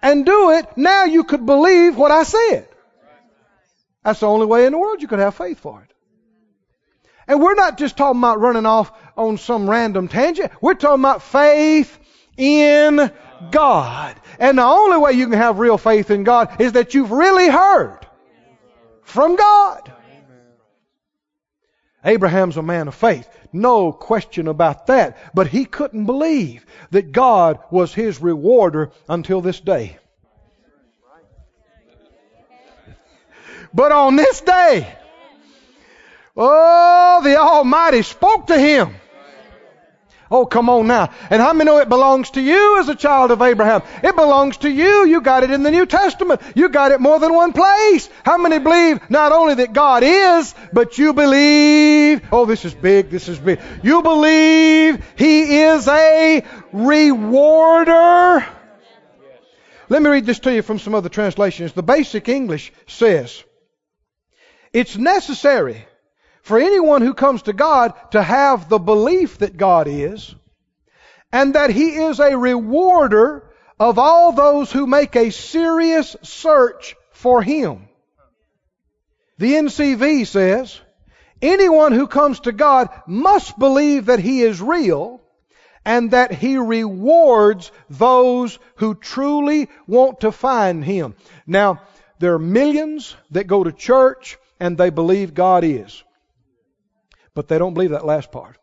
[0.02, 2.68] And do it, now you could believe what I said.
[4.02, 5.93] That's the only way in the world you could have faith for it.
[7.26, 10.52] And we're not just talking about running off on some random tangent.
[10.60, 11.98] We're talking about faith
[12.36, 13.10] in
[13.50, 14.16] God.
[14.38, 17.48] And the only way you can have real faith in God is that you've really
[17.48, 18.00] heard
[19.02, 19.92] from God.
[22.04, 23.28] Abraham's a man of faith.
[23.52, 25.16] No question about that.
[25.34, 29.98] But he couldn't believe that God was his rewarder until this day.
[33.72, 34.94] But on this day,
[36.36, 38.94] Oh, the Almighty spoke to him.
[40.30, 41.10] Oh, come on now.
[41.30, 43.82] And how many know it belongs to you as a child of Abraham?
[44.02, 45.06] It belongs to you.
[45.06, 46.40] You got it in the New Testament.
[46.56, 48.08] You got it more than one place.
[48.24, 53.10] How many believe not only that God is, but you believe, oh, this is big,
[53.10, 53.60] this is big.
[53.82, 56.42] You believe He is a
[56.72, 58.44] rewarder.
[59.88, 61.74] Let me read this to you from some other translations.
[61.74, 63.44] The basic English says,
[64.72, 65.86] it's necessary
[66.44, 70.34] for anyone who comes to God to have the belief that God is
[71.32, 73.50] and that He is a rewarder
[73.80, 77.88] of all those who make a serious search for Him.
[79.38, 80.78] The NCV says,
[81.40, 85.22] anyone who comes to God must believe that He is real
[85.82, 91.14] and that He rewards those who truly want to find Him.
[91.46, 91.80] Now,
[92.18, 96.03] there are millions that go to church and they believe God is.
[97.34, 98.56] But they don't believe that last part.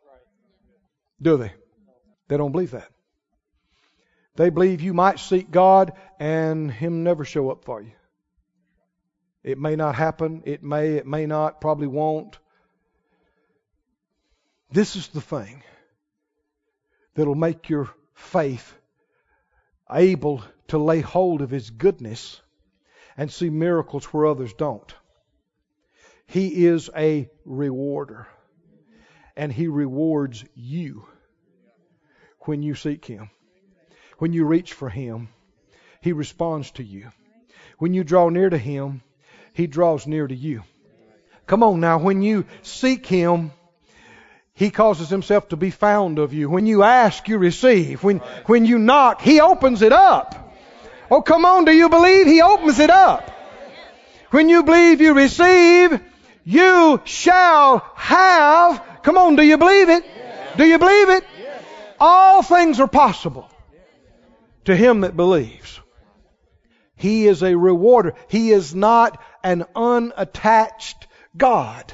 [1.22, 1.52] Do they?
[2.28, 2.90] They don't believe that.
[4.36, 7.92] They believe you might seek God and Him never show up for you.
[9.44, 10.44] It may not happen.
[10.46, 12.40] It may, it may not, probably won't.
[14.72, 15.64] This is the thing
[17.16, 18.74] that'll make your faith
[19.92, 22.42] able to lay hold of His goodness
[23.18, 24.94] and see miracles where others don't.
[26.26, 28.28] He is a rewarder
[29.36, 31.06] and He rewards you
[32.42, 33.30] when you seek Him.
[34.18, 35.30] When you reach for Him,
[36.02, 37.12] He responds to you.
[37.78, 39.02] When you draw near to Him,
[39.54, 40.64] He draws near to you.
[41.48, 43.52] Come on now, when you seek Him,
[44.54, 46.50] He causes Himself to be found of you.
[46.50, 48.04] When you ask, you receive.
[48.04, 50.56] When, when you knock, He opens it up.
[51.10, 53.30] Oh, come on, do you believe He opens it up?
[54.30, 56.00] When you believe you receive,
[56.46, 58.91] you shall have.
[59.04, 60.04] Come on, do you believe it?
[60.58, 61.24] Do you believe it?
[62.00, 63.50] All things are possible
[64.66, 65.80] to him that believes.
[66.96, 68.14] He is a rewarder.
[68.28, 71.92] He is not an unattached God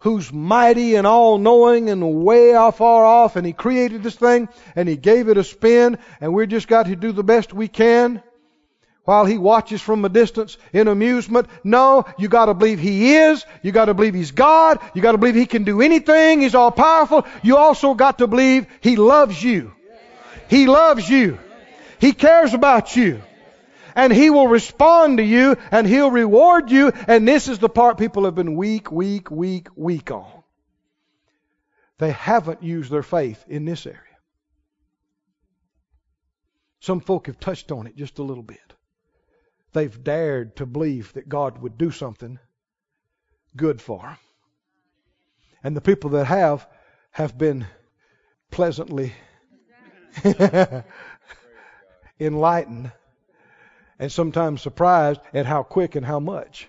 [0.00, 4.86] who's mighty and all knowing and way far off and he created this thing and
[4.86, 8.22] he gave it a spin and we just got to do the best we can
[9.04, 11.48] while he watches from a distance in amusement.
[11.62, 13.44] No, you got to believe he is.
[13.62, 14.80] You got to believe he's God.
[14.94, 16.40] You got to believe he can do anything.
[16.40, 17.26] He's all powerful.
[17.42, 19.72] You also got to believe he loves you.
[20.48, 21.38] He loves you.
[22.00, 23.22] He cares about you.
[23.96, 26.92] And he will respond to you and he'll reward you.
[27.06, 30.42] And this is the part people have been weak, weak, weak, weak on.
[31.98, 34.00] They haven't used their faith in this area.
[36.80, 38.73] Some folk have touched on it just a little bit
[39.74, 42.38] they've dared to believe that God would do something
[43.56, 44.16] good for them.
[45.62, 46.66] And the people that have,
[47.10, 47.66] have been
[48.50, 49.12] pleasantly
[52.20, 52.92] enlightened
[53.98, 56.68] and sometimes surprised at how quick and how much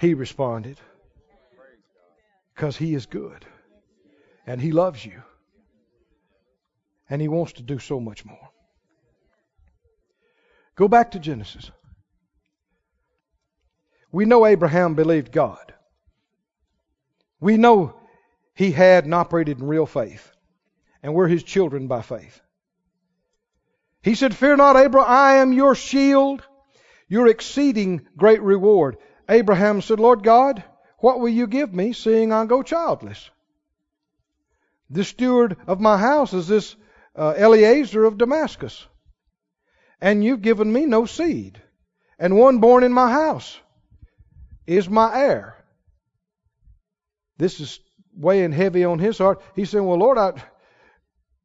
[0.00, 0.78] he responded.
[2.54, 3.44] Because he is good
[4.46, 5.22] and he loves you
[7.08, 8.50] and he wants to do so much more.
[10.76, 11.70] Go back to Genesis.
[14.12, 15.72] We know Abraham believed God.
[17.40, 17.96] We know
[18.54, 20.30] he had and operated in real faith.
[21.02, 22.40] And we're his children by faith.
[24.02, 26.42] He said, Fear not, Abraham, I am your shield,
[27.08, 28.96] your exceeding great reward.
[29.28, 30.62] Abraham said, Lord God,
[30.98, 33.30] what will you give me, seeing I go childless?
[34.90, 36.74] The steward of my house is this
[37.14, 38.86] uh, Eliezer of Damascus.
[40.00, 41.62] And you've given me no seed,
[42.18, 43.58] and one born in my house
[44.76, 45.56] is my heir.
[47.38, 47.80] This is
[48.14, 49.42] weighing heavy on his heart.
[49.56, 50.32] He's saying, Well, Lord, I,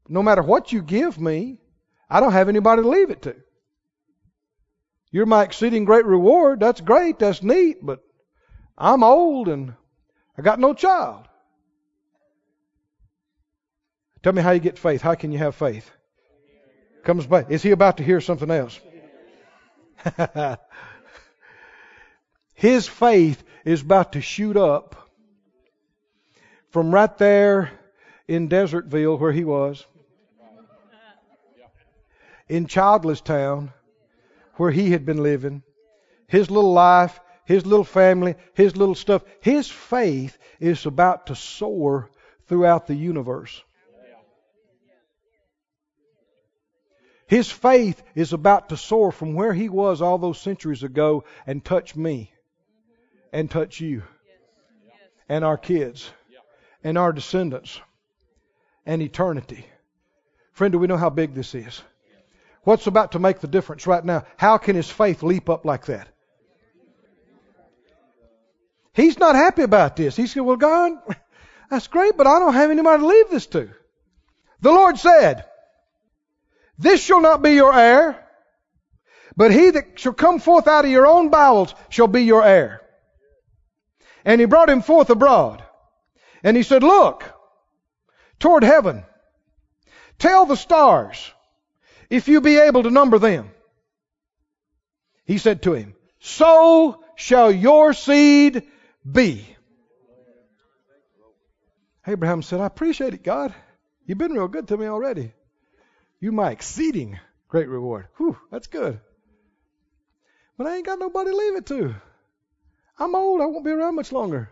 [0.07, 1.59] no matter what you give me,
[2.07, 3.35] I don't have anybody to leave it to.
[5.11, 6.59] You're my exceeding great reward.
[6.59, 7.17] That's great.
[7.17, 7.77] That's neat.
[7.81, 8.03] But
[8.77, 9.73] I'm old and
[10.37, 11.27] I got no child.
[14.21, 15.01] Tell me how you get faith.
[15.01, 15.89] How can you have faith?
[17.03, 17.49] Comes back.
[17.49, 18.79] Is he about to hear something else?
[22.55, 24.95] His faith is about to shoot up
[26.69, 27.71] from right there
[28.27, 29.85] in Desertville where he was,
[32.47, 33.73] in Childless Town
[34.55, 35.63] where he had been living,
[36.27, 39.23] his little life, his little family, his little stuff.
[39.41, 42.09] His faith is about to soar
[42.47, 43.61] throughout the universe.
[47.27, 51.63] His faith is about to soar from where he was all those centuries ago and
[51.63, 52.31] touch me
[53.31, 54.03] and touch you
[55.27, 56.09] and our kids
[56.83, 57.79] and our descendants
[58.85, 59.65] and eternity.
[60.53, 61.81] Friend, do we know how big this is?
[62.63, 64.25] What's about to make the difference right now?
[64.37, 66.07] How can his faith leap up like that?
[68.93, 70.15] He's not happy about this.
[70.15, 70.93] He said, Well, God,
[71.69, 73.69] that's great, but I don't have anybody to leave this to.
[74.61, 75.45] The Lord said,
[76.79, 78.25] This shall not be your heir,
[79.35, 82.81] but he that shall come forth out of your own bowels shall be your heir.
[84.25, 85.63] And he brought him forth abroad.
[86.43, 87.23] And he said, Look
[88.39, 89.05] toward heaven.
[90.17, 91.31] Tell the stars
[92.09, 93.51] if you be able to number them.
[95.25, 98.63] He said to him, So shall your seed
[99.09, 99.47] be.
[102.07, 103.53] Abraham said, I appreciate it, God.
[104.05, 105.33] You've been real good to me already.
[106.19, 108.07] You my exceeding great reward.
[108.17, 108.99] Whew, that's good.
[110.57, 111.95] But I ain't got nobody to leave it to.
[112.97, 113.41] I'm old.
[113.41, 114.49] I won't be around much longer.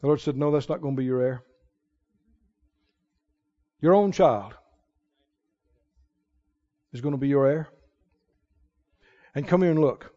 [0.00, 1.42] The Lord said, No, that's not going to be your heir.
[3.80, 4.54] Your own child
[6.92, 7.68] is going to be your heir.
[9.34, 10.12] And come here and look.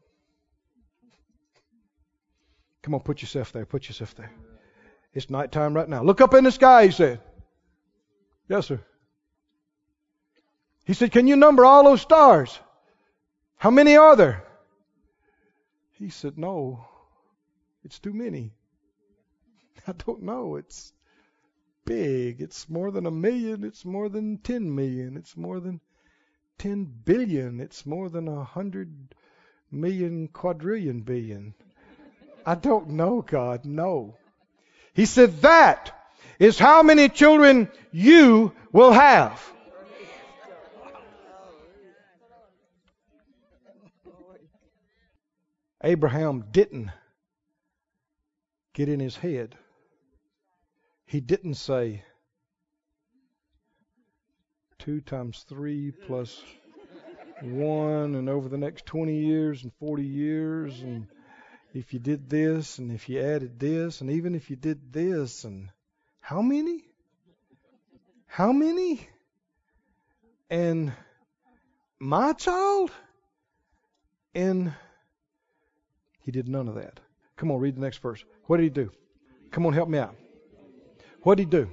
[2.81, 3.65] Come on, put yourself there.
[3.65, 4.31] Put yourself there.
[5.13, 6.03] It's nighttime right now.
[6.03, 7.19] Look up in the sky, he said.
[8.47, 8.79] Yes, sir.
[10.85, 12.57] He said, Can you number all those stars?
[13.57, 14.43] How many are there?
[15.99, 16.85] He said, No,
[17.83, 18.53] it's too many.
[19.87, 20.55] I don't know.
[20.55, 20.93] It's
[21.83, 22.41] big.
[22.41, 23.65] It's more than a million.
[23.65, 25.17] It's more than 10 million.
[25.17, 25.81] It's more than
[26.59, 27.59] 10 billion.
[27.59, 29.13] It's more than a hundred
[29.71, 31.53] million quadrillion billion.
[32.45, 33.65] I don't know, God.
[33.65, 34.15] No.
[34.93, 35.91] He said, That
[36.39, 39.41] is how many children you will have.
[45.83, 46.89] Abraham didn't
[48.73, 49.55] get in his head.
[51.05, 52.03] He didn't say,
[54.77, 56.41] two times three plus
[57.41, 61.07] one, and over the next 20 years and 40 years, and
[61.73, 65.45] if you did this, and if you added this, and even if you did this,
[65.45, 65.69] and
[66.19, 66.83] how many?
[68.27, 69.07] How many?
[70.49, 70.91] And
[71.99, 72.91] my child?
[74.35, 74.73] And
[76.29, 76.99] he did none of that.
[77.37, 78.23] Come on, read the next verse.
[78.45, 78.91] What did he do?
[79.49, 80.15] Come on, help me out.
[81.23, 81.69] What did he do?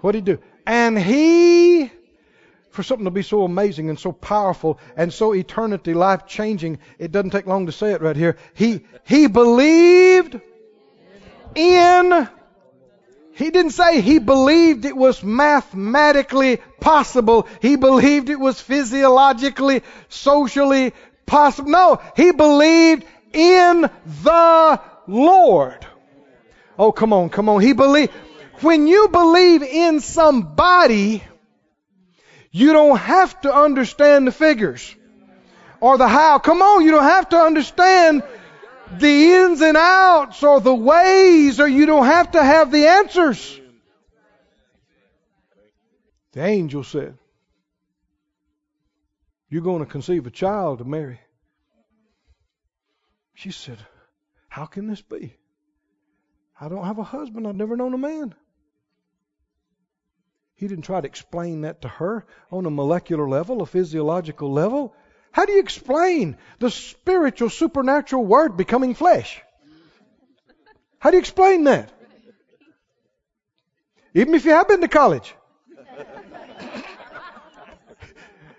[0.00, 0.42] What did he do?
[0.66, 1.88] And he,
[2.70, 7.12] for something to be so amazing and so powerful and so eternity life changing, it
[7.12, 8.36] doesn't take long to say it right here.
[8.54, 10.40] He, he believed
[11.54, 12.28] in,
[13.34, 17.46] he didn't say he believed it was mathematically possible.
[17.62, 20.92] He believed it was physiologically, socially
[21.24, 21.70] possible.
[21.70, 23.04] No, he believed
[23.34, 23.90] in
[24.22, 25.86] the Lord.
[26.78, 27.60] Oh, come on, come on.
[27.60, 28.12] He believed.
[28.60, 31.22] When you believe in somebody,
[32.50, 34.94] you don't have to understand the figures
[35.80, 36.38] or the how.
[36.38, 38.22] Come on, you don't have to understand
[38.98, 43.60] the ins and outs or the ways, or you don't have to have the answers.
[46.32, 47.16] The angel said,
[49.48, 51.20] You're going to conceive a child to Mary.
[53.34, 53.78] She said,
[54.48, 55.36] How can this be?
[56.60, 57.46] I don't have a husband.
[57.46, 58.34] I've never known a man.
[60.54, 64.94] He didn't try to explain that to her on a molecular level, a physiological level.
[65.32, 69.42] How do you explain the spiritual, supernatural word becoming flesh?
[71.00, 71.92] How do you explain that?
[74.14, 75.34] Even if you have been to college.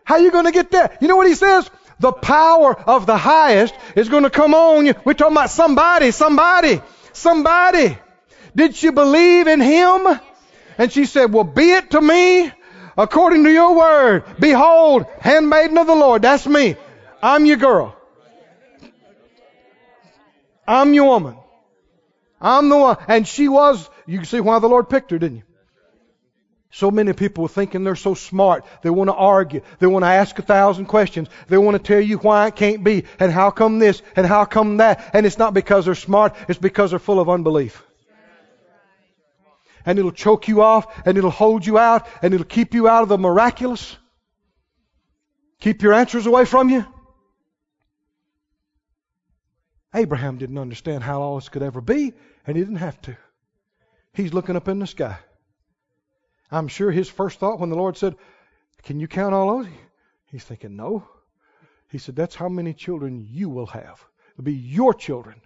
[0.04, 0.98] How are you going to get there?
[1.00, 1.70] You know what he says?
[2.00, 4.94] The power of the highest is going to come on you.
[5.06, 6.82] We're talking about somebody, somebody,
[7.14, 7.98] somebody.
[8.56, 10.20] Did you believe in him?
[10.78, 12.52] And she said, Well, be it to me
[12.98, 14.24] according to your word.
[14.40, 16.22] Behold, handmaiden of the Lord.
[16.22, 16.76] That's me.
[17.22, 17.96] I'm your girl.
[20.68, 21.38] I'm your woman.
[22.42, 22.98] I'm the one.
[23.08, 25.44] And she was, you can see why the Lord picked her, didn't you?
[26.76, 28.66] So many people are thinking they're so smart.
[28.82, 29.62] They want to argue.
[29.80, 31.30] They want to ask a thousand questions.
[31.48, 34.44] They want to tell you why it can't be and how come this and how
[34.44, 35.12] come that.
[35.14, 36.36] And it's not because they're smart.
[36.50, 37.82] It's because they're full of unbelief
[39.86, 43.04] and it'll choke you off and it'll hold you out and it'll keep you out
[43.04, 43.96] of the miraculous.
[45.62, 46.86] Keep your answers away from you.
[49.94, 52.12] Abraham didn't understand how all this could ever be,
[52.46, 53.16] and he didn't have to.
[54.12, 55.20] He's looking up in the sky.
[56.52, 58.16] I'm sure his first thought when the Lord said,
[58.84, 59.68] Can you count all those?
[60.32, 61.08] He's thinking, No.
[61.90, 64.04] He said, That's how many children you will have.
[64.34, 65.42] It'll be your children.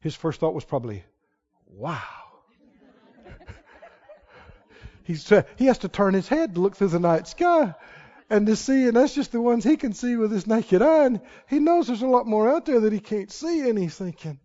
[0.00, 1.04] His first thought was probably,
[1.66, 2.00] Wow.
[5.04, 7.74] He's, uh, he has to turn his head to look through the night sky
[8.32, 11.04] and to see, and that's just the ones he can see with his naked eye.
[11.04, 13.94] And he knows there's a lot more out there that he can't see, and he's
[13.94, 14.40] thinking.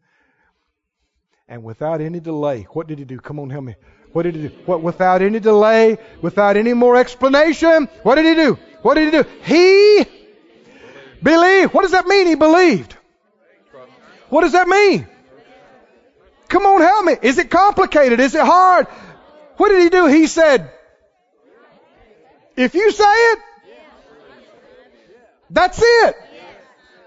[1.47, 3.17] And without any delay, what did he do?
[3.17, 3.75] Come on, help me.
[4.13, 4.55] What did he do?
[4.65, 8.57] What, without any delay, without any more explanation, what did he do?
[8.81, 9.29] What did he do?
[9.43, 10.05] He
[11.21, 11.73] believed.
[11.73, 12.27] What does that mean?
[12.27, 12.95] He believed.
[14.29, 15.07] What does that mean?
[16.49, 17.15] Come on, help me.
[17.21, 18.19] Is it complicated?
[18.19, 18.87] Is it hard?
[19.57, 20.05] What did he do?
[20.07, 20.71] He said,
[22.55, 23.39] if you say it,
[25.49, 26.15] that's it.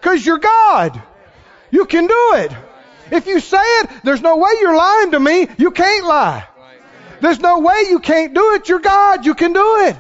[0.01, 1.03] Because you're God.
[1.71, 2.53] You can do it.
[3.11, 5.49] If you say it, there's no way you're lying to me.
[5.59, 6.47] You can't lie.
[7.21, 8.69] There's no way you can't do it.
[8.69, 9.27] You're God.
[9.27, 9.97] You can do it.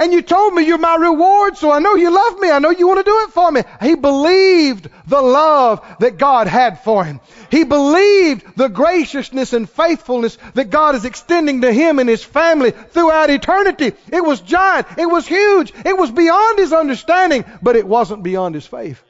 [0.00, 2.50] And you told me you're my reward, so I know you love me.
[2.50, 3.60] I know you want to do it for me.
[3.82, 7.20] He believed the love that God had for him.
[7.50, 12.70] He believed the graciousness and faithfulness that God is extending to him and his family
[12.70, 13.92] throughout eternity.
[14.10, 14.86] It was giant.
[14.96, 15.70] It was huge.
[15.84, 19.02] It was beyond his understanding, but it wasn't beyond his faith.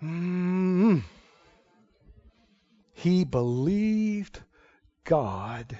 [0.00, 1.02] Mm.
[2.96, 4.40] He believed
[5.04, 5.76] God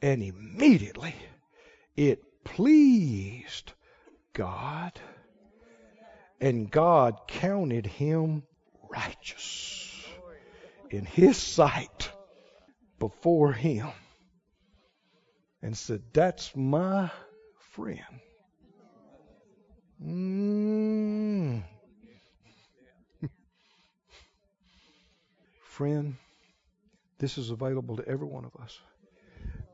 [0.00, 1.14] and immediately
[1.96, 3.72] it pleased
[4.32, 4.92] God,
[6.40, 8.44] and God counted him
[8.88, 10.06] righteous
[10.90, 12.10] in his sight
[13.00, 13.88] before him
[15.60, 17.10] and said, That's my
[17.72, 18.00] friend.
[20.00, 21.64] Mm.
[25.62, 26.16] friend,
[27.18, 28.78] this is available to every one of us.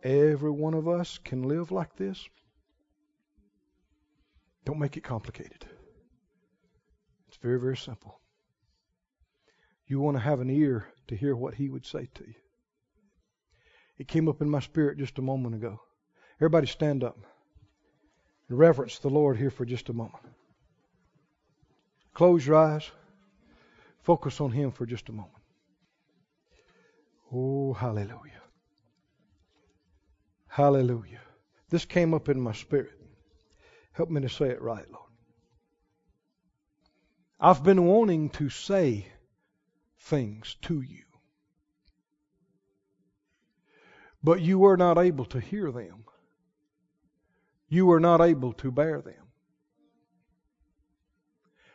[0.03, 2.29] Every one of us can live like this.
[4.65, 5.65] Don't make it complicated.
[7.29, 8.21] It's very, very simple.
[9.87, 12.35] You want to have an ear to hear what He would say to you.
[13.99, 15.81] It came up in my spirit just a moment ago.
[16.39, 17.19] Everybody stand up
[18.49, 20.25] and reverence the Lord here for just a moment.
[22.15, 22.91] Close your eyes.
[24.03, 25.44] Focus on Him for just a moment.
[27.33, 28.43] Oh, hallelujah.
[30.47, 31.21] Hallelujah.
[31.69, 32.99] This came up in my spirit.
[33.93, 35.11] Help me to say it right, Lord.
[37.41, 39.09] I've been wanting to say
[39.99, 41.05] things to you,
[44.23, 46.05] but you were not able to hear them.
[47.69, 49.25] You were not able to bear them.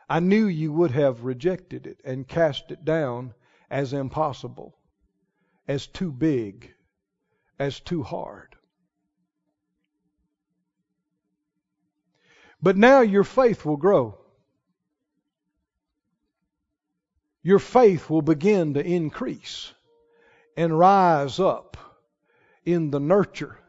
[0.09, 3.33] I knew you would have rejected it and cast it down
[3.69, 4.78] as impossible,
[5.69, 6.73] as too big,
[7.59, 8.55] as too hard.
[12.59, 14.17] But now your faith will grow.
[17.43, 19.71] Your faith will begin to increase
[20.57, 21.77] and rise up
[22.65, 23.59] in the nurture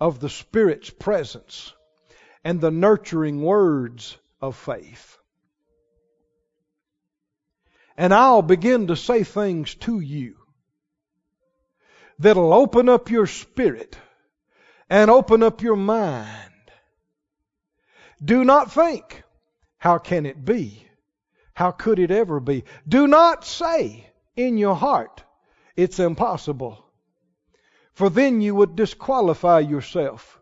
[0.00, 1.74] of the Spirit's presence
[2.42, 5.18] and the nurturing words of faith.
[7.98, 10.41] And I'll begin to say things to you
[12.22, 13.96] that'll open up your spirit
[14.88, 16.52] and open up your mind
[18.24, 19.24] do not think,
[19.78, 20.86] how can it be?
[21.54, 22.64] How could it ever be?
[22.86, 25.24] Do not say in your heart,
[25.76, 26.84] it's impossible.
[27.94, 30.40] For then you would disqualify yourself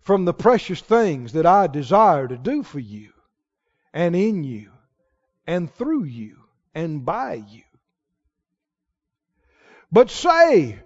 [0.00, 3.12] from the precious things that I desire to do for you,
[3.92, 4.70] and in you,
[5.46, 6.36] and through you,
[6.74, 7.62] and by you.
[9.90, 10.78] But say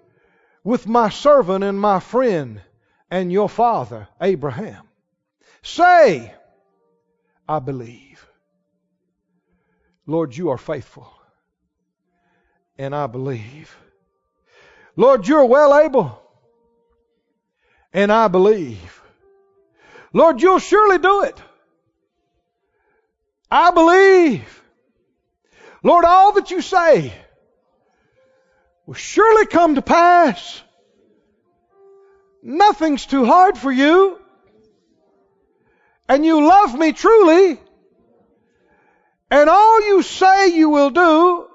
[0.63, 2.61] with my servant and my friend
[3.09, 4.87] and your father, Abraham,
[5.63, 6.33] Say,
[7.47, 8.27] I believe.
[10.07, 11.11] Lord, you are faithful.
[12.77, 13.75] And I believe.
[14.95, 16.19] Lord, you're well able.
[17.93, 19.01] And I believe.
[20.13, 21.39] Lord, you'll surely do it.
[23.49, 24.63] I believe.
[25.83, 27.13] Lord, all that you say
[28.91, 30.61] will surely come to pass.
[32.43, 34.19] Nothing's too hard for you
[36.09, 37.57] and you love me truly,
[39.29, 41.47] and all you say you will do,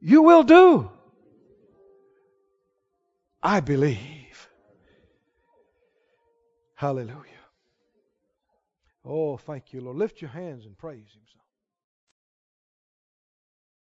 [0.00, 0.90] you will do.
[3.42, 4.48] I believe.
[6.74, 7.44] Hallelujah.
[9.04, 9.98] Oh, thank you, Lord.
[9.98, 11.24] Lift your hands and praise Him.